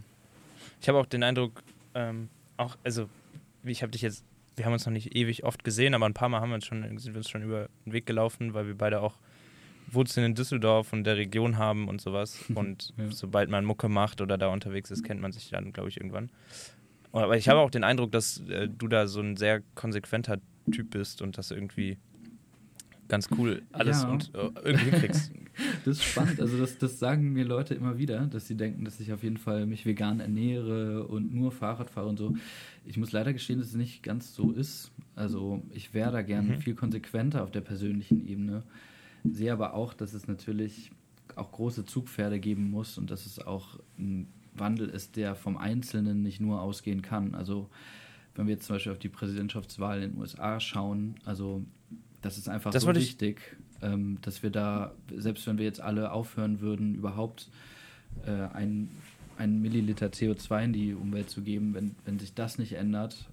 [0.82, 3.10] Ich habe auch den Eindruck, ähm, auch, also
[3.64, 4.24] ich habe dich jetzt,
[4.58, 6.66] wir haben uns noch nicht ewig oft gesehen, aber ein paar Mal haben wir uns
[6.66, 9.18] schon, sind wir uns schon über den Weg gelaufen, weil wir beide auch
[9.90, 12.44] Wurzeln in Düsseldorf und der Region haben und sowas.
[12.54, 13.10] Und ja.
[13.12, 16.30] sobald man Mucke macht oder da unterwegs ist, kennt man sich dann, glaube ich, irgendwann.
[17.14, 20.40] Aber ich habe auch den Eindruck, dass äh, du da so ein sehr konsequenter
[20.72, 21.98] Typ bist und das irgendwie
[23.08, 24.10] ganz cool alles ja.
[24.10, 25.32] und äh, irgendwie kriegst.
[25.86, 26.40] das ist spannend.
[26.40, 29.38] Also das, das sagen mir Leute immer wieder, dass sie denken, dass ich auf jeden
[29.38, 32.36] Fall mich vegan ernähre und nur Fahrrad fahre und so.
[32.86, 34.92] Ich muss leider gestehen, dass es nicht ganz so ist.
[35.16, 36.62] Also ich wäre da gerne mhm.
[36.62, 38.64] viel konsequenter auf der persönlichen Ebene
[39.34, 40.92] sehe aber auch, dass es natürlich
[41.36, 46.24] auch große Zugpferde geben muss und dass es auch ein Wandel ist, der vom Einzelnen
[46.24, 47.36] nicht nur ausgehen kann.
[47.36, 47.70] Also
[48.36, 51.64] wenn wir jetzt zum Beispiel auf die Präsidentschaftswahl in den USA schauen, also
[52.22, 53.40] das ist einfach Das so wichtig,
[53.82, 57.50] ähm, dass wir da, selbst wenn wir jetzt alle aufhören würden, überhaupt
[58.26, 58.90] äh, ein,
[59.38, 63.28] ein Milliliter CO2 in die Umwelt zu geben, wenn, wenn sich das nicht ändert,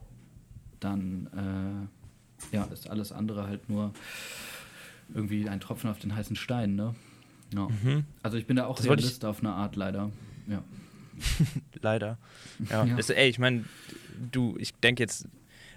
[0.81, 1.89] dann
[2.53, 3.93] äh, ja, ist alles andere halt nur
[5.15, 6.95] irgendwie ein Tropfen auf den heißen Stein, ne?
[7.55, 7.69] Ja.
[7.69, 8.05] Mhm.
[8.23, 10.11] Also ich bin da auch Das ich- Realist auf eine Art leider.
[10.49, 10.63] Ja.
[11.81, 12.19] Leider.
[12.71, 12.85] Ja.
[12.87, 12.97] Ja.
[12.97, 13.65] Das, ey, ich meine,
[14.33, 15.27] du, ich denke jetzt,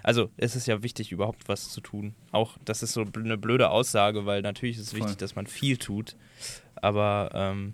[0.07, 2.15] also es ist ja wichtig, überhaupt was zu tun.
[2.31, 5.01] Auch das ist so eine blöde Aussage, weil natürlich ist es Voll.
[5.01, 6.15] wichtig, dass man viel tut.
[6.75, 7.73] Aber ähm,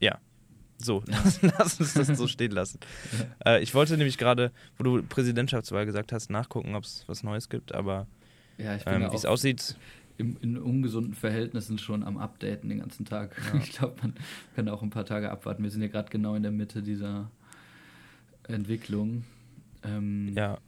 [0.00, 0.20] ja,
[0.76, 2.78] so, lass, lass uns das so stehen lassen.
[3.46, 7.48] Äh, ich wollte nämlich gerade, wo du Präsidentschaftswahl gesagt hast, nachgucken, ob es was Neues
[7.48, 8.06] gibt, aber
[8.58, 9.76] Ja, ähm, wie es aussieht,
[10.18, 13.34] im, in ungesunden Verhältnissen schon am Updaten den ganzen Tag.
[13.50, 13.60] Ja.
[13.62, 14.14] Ich glaube, man
[14.56, 15.62] kann auch ein paar Tage abwarten.
[15.62, 17.30] Wir sind ja gerade genau in der Mitte dieser
[18.46, 19.24] Entwicklung.
[19.84, 20.58] Ähm, Ja.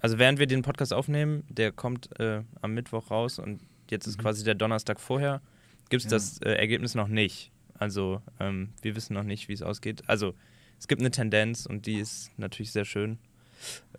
[0.00, 3.60] Also während wir den Podcast aufnehmen, der kommt äh, am Mittwoch raus und
[3.90, 4.22] jetzt ist Mhm.
[4.22, 5.40] quasi der Donnerstag vorher,
[5.88, 6.16] gibt es Ja.
[6.16, 7.50] das äh, Ergebnis noch nicht.
[7.78, 10.02] Also ähm, wir wissen noch nicht, wie es ausgeht.
[10.08, 10.34] Also
[10.78, 13.18] es gibt eine Tendenz und die ist natürlich sehr schön.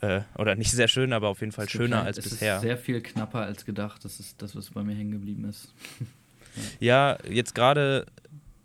[0.01, 2.57] Äh, oder nicht sehr schön, aber auf jeden Fall schöner halt- als es bisher.
[2.57, 4.05] ist sehr viel knapper als gedacht.
[4.05, 5.73] Das ist das, was bei mir hängen geblieben ist.
[6.79, 8.05] Ja, jetzt gerade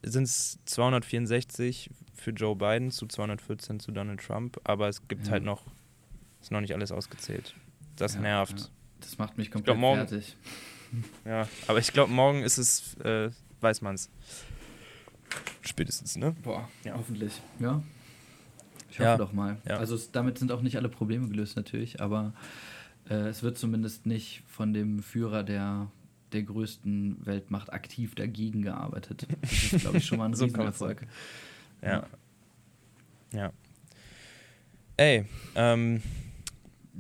[0.05, 5.33] sind es 264 für Joe Biden zu 214 zu Donald Trump, aber es gibt Ja.
[5.33, 5.63] halt noch,
[6.41, 7.55] ist noch nicht alles ausgezählt.
[7.97, 8.61] Das Ja, nervt.
[8.61, 8.67] ja.
[9.01, 10.37] Das macht mich glaub, komplett morgen- fertig.
[11.25, 13.31] Ja, aber ich glaube, morgen ist es, äh,
[13.61, 14.11] weiß man's.
[15.63, 16.35] Spätestens, ne?
[16.43, 16.95] Boah, Ja.
[16.97, 17.41] hoffentlich.
[17.61, 17.81] Ja.
[18.91, 19.59] Ich hoffe doch mal.
[19.67, 22.33] Also es, damit sind auch nicht alle Probleme gelöst natürlich, aber
[23.09, 25.89] äh, es wird zumindest nicht von dem Führer der,
[26.33, 29.29] der größten Weltmacht aktiv dagegen gearbeitet.
[29.43, 31.07] Das ist, glaube ich, schon mal ein So Riesenerfolg.
[31.83, 32.05] Ja.
[33.33, 33.53] Ja.
[34.97, 35.25] Ey,
[35.55, 36.03] ähm,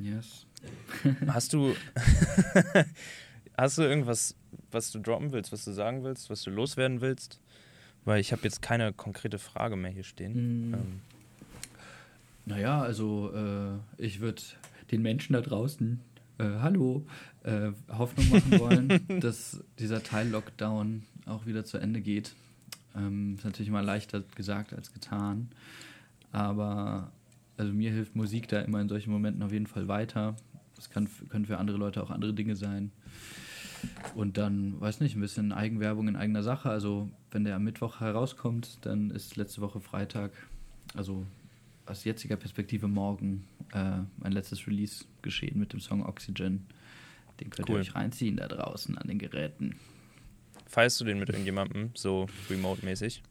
[0.03, 0.47] Yes.
[1.27, 1.75] hast du
[3.57, 4.35] hast du irgendwas,
[4.71, 7.41] was du droppen willst, was du sagen willst, was du loswerden willst?
[8.05, 10.71] Weil ich habe jetzt keine konkrete Frage mehr hier stehen.
[10.71, 10.75] Mm.
[10.75, 11.01] Ähm,
[12.47, 14.43] Naja, also äh, ich würde
[14.91, 16.01] den Menschen da draußen,
[16.39, 17.05] äh, hallo,
[17.45, 22.35] äh, Hoffnung machen wollen, dass dieser Teil-Lockdown auch wieder zu Ende geht.
[22.97, 25.51] Ähm, ist natürlich immer leichter gesagt als getan.
[26.33, 27.13] Aber
[27.61, 30.35] also mir hilft Musik da immer in solchen Momenten auf jeden Fall weiter.
[30.77, 32.91] Das kann, können für andere Leute auch andere Dinge sein.
[34.15, 36.71] Und dann, weiß nicht, ein bisschen Eigenwerbung in eigener Sache.
[36.71, 40.33] Also, wenn der am Mittwoch herauskommt, dann ist letzte Woche Freitag,
[40.95, 41.27] also
[41.87, 46.67] aus jetziger Perspektive morgen, äh, mein letztes Release geschehen mit dem Song Oxygen.
[47.41, 47.77] Den könnt Cool.
[47.77, 49.77] ihr euch reinziehen da draußen an den Geräten.
[50.67, 53.23] feierst du den mit irgendjemandem, so remote-mäßig?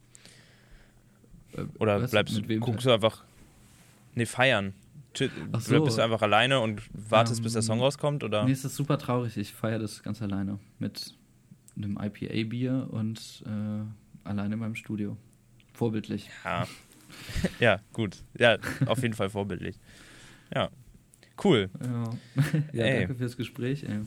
[1.54, 2.12] Äh, Oder was?
[2.12, 2.60] bleibst Mit wem?
[2.60, 3.24] guckst du einfach.
[4.20, 4.74] Nee, feiern.
[5.16, 5.84] Ach Oder so.
[5.86, 8.22] bist du einfach alleine und wartest, bis der Ähm, Song rauskommt?
[8.26, 8.44] Oder?
[8.44, 9.38] Nee, es ist super traurig.
[9.38, 10.60] Ich feiere das ganz alleine.
[10.78, 11.16] Mit
[11.78, 15.16] einem IPA-Bier und äh, alleine in meinem Studio.
[15.74, 16.30] Vorbildlich.
[16.44, 16.68] Ja.
[17.62, 18.18] ja, gut.
[18.38, 18.58] Ja,
[18.88, 19.78] auf jeden Fall vorbildlich.
[20.54, 20.70] Ja.
[21.42, 21.70] Cool.
[21.82, 22.04] Ja,
[22.74, 23.00] ja Ey.
[23.00, 23.84] danke fürs Gespräch.
[23.86, 24.00] Ey.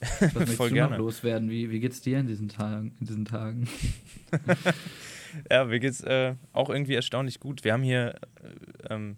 [0.00, 0.90] Was möchtest Voll du gerne.
[0.90, 1.48] noch loswerden?
[1.48, 2.92] Wie, wie geht's dir in diesen Tagen?
[3.00, 3.66] In diesen Tagen?
[5.50, 7.64] Ja, mir geht's äh, auch irgendwie erstaunlich gut.
[7.64, 8.14] Wir haben hier
[8.88, 9.16] äh, ähm,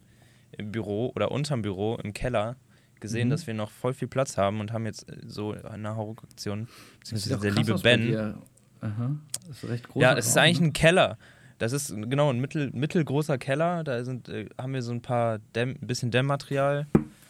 [0.53, 2.57] im Büro oder unterm Büro im Keller
[3.01, 3.31] gesehen, Mhm.
[3.31, 7.39] dass wir noch voll viel Platz haben und haben jetzt äh, so eine Hauruck-Aktion, beziehungsweise
[7.41, 8.35] der liebe Ben.
[8.83, 9.17] Aha.
[9.47, 10.03] Das ist recht groß.
[10.03, 11.19] Ja, es ist eigentlich ein Keller.
[11.59, 13.85] Das ist genau ein mittel, mittelgroßer Keller.
[13.85, 16.87] Da sind, äh, haben wir so ein paar Dämm, ein bisschen Dämmmaterial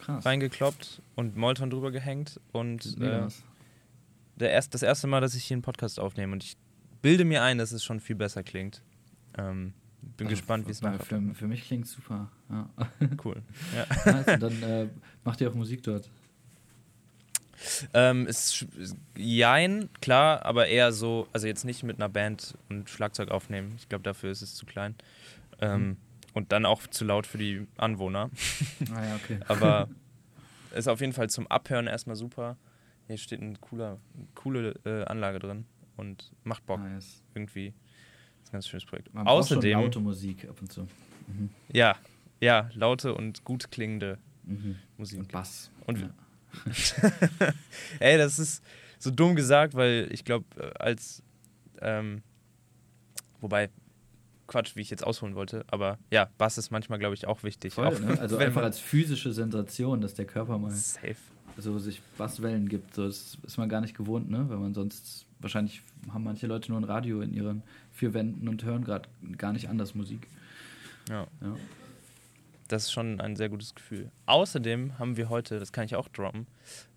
[0.07, 2.39] reingekloppt und Molton drüber gehängt.
[2.53, 3.27] Und äh,
[4.37, 6.33] der erst, das erste Mal, dass ich hier einen Podcast aufnehme.
[6.33, 6.55] Und ich
[7.01, 8.81] bilde mir ein, dass es schon viel besser klingt.
[9.37, 9.73] Ähm,
[10.17, 12.29] bin Also, gespannt, wie es nachher für, für mich klingt super.
[12.49, 12.69] Ja.
[13.23, 13.41] Cool.
[13.75, 14.11] Ja.
[14.11, 14.39] nice.
[14.39, 14.87] Dann äh,
[15.23, 16.09] macht ihr auch Musik dort.
[17.93, 18.65] Ähm, es-
[19.15, 23.73] jein, klar, aber eher so, also jetzt nicht mit einer Band und Schlagzeug aufnehmen.
[23.77, 24.95] Ich glaube, dafür ist es zu klein.
[25.59, 25.97] Ähm, Mhm.
[26.33, 28.29] Und dann auch zu laut für die Anwohner.
[28.95, 29.37] Ah ja, okay.
[29.49, 29.89] Aber
[30.73, 32.55] ist auf jeden Fall zum Abhören erstmal super.
[33.07, 33.97] Hier steht eine cooler,
[34.33, 35.65] coole äh, Anlage drin
[35.97, 37.21] und macht Bock Nice.
[37.35, 37.73] irgendwie.
[38.39, 39.13] Das ist ein ganz schönes Projekt.
[39.13, 40.81] Man Außerdem, laute Musik ab und zu.
[41.27, 41.49] Mhm.
[41.71, 41.95] ja,
[42.39, 44.75] ja, laute und gut klingende Mhm.
[44.97, 45.19] Musik.
[45.19, 45.69] Und Bass.
[45.85, 46.09] Und- ja.
[47.99, 48.63] Ey, das ist
[48.99, 50.45] so dumm gesagt, weil ich glaube,
[50.79, 51.23] als
[51.81, 52.21] ähm,
[53.39, 53.69] wobei
[54.47, 57.73] Quatsch, wie ich jetzt ausholen wollte, aber ja, Bass ist manchmal, glaube ich, auch wichtig.
[57.75, 58.19] Voll, auch ne?
[58.19, 61.15] Also einfach als physische Sensation, dass der Körper mal safe.
[61.57, 62.93] so sich Basswellen gibt.
[62.95, 64.45] So, das ist man gar nicht gewohnt, ne?
[64.49, 65.81] Wenn man sonst wahrscheinlich
[66.13, 69.69] haben manche Leute nur ein Radio in ihren vier Wänden und hören gerade gar nicht
[69.69, 70.27] anders Musik.
[71.09, 71.27] Ja.
[71.41, 71.55] Ja.
[72.67, 74.11] Das ist schon ein sehr gutes Gefühl.
[74.27, 76.47] Außerdem haben wir heute, das kann ich auch droppen,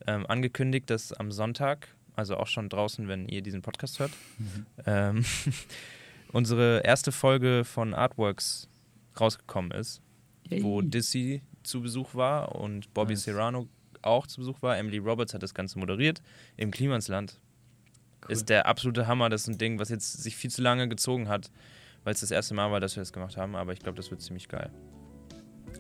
[0.07, 4.13] ähm, angekündigt, dass am Sonntag, also auch schon draußen, wenn ihr diesen Podcast hört,
[4.87, 5.25] ähm,
[6.33, 8.69] unsere erste Folge von Artworks
[9.19, 10.01] rausgekommen ist,
[10.61, 10.91] wo Yay.
[10.91, 13.25] Dizzy zu Besuch war und Bobby Nice.
[13.25, 13.69] Serrano
[14.03, 14.77] auch zu Besuch war.
[14.79, 16.23] Emily Roberts hat das Ganze moderiert
[16.57, 17.41] im Klimansland.
[18.25, 18.33] Cool.
[18.33, 19.29] Ist der absolute Hammer.
[19.29, 21.51] Das ist ein Ding, was jetzt sich viel zu lange gezogen hat,
[22.05, 23.55] weil es das erste Mal war, dass wir das gemacht haben.
[23.57, 24.71] Aber ich glaube, das wird ziemlich geil.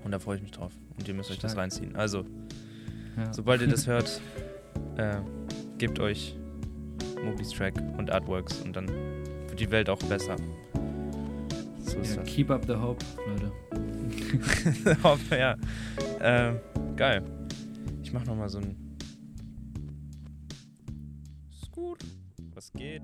[0.05, 0.73] Und da freue ich mich drauf.
[0.99, 1.63] Und ihr müsst euch das Stark.
[1.63, 1.97] reinziehen.
[1.97, 2.25] Also,
[3.17, 3.33] Ja.
[3.33, 4.21] sobald ihr das hört,
[4.97, 5.17] äh,
[5.79, 6.37] gebt euch
[7.25, 8.89] Mobi's Track und Artworks und dann
[9.49, 10.37] wird die Welt auch besser.
[11.79, 13.53] So Ja, keep up the hope, Leute.
[15.03, 15.57] Hoffe, ja.
[16.21, 16.59] Ähm,
[16.97, 17.23] geil.
[18.03, 18.77] Ich mach noch mal so ein
[22.65, 23.03] Was geht?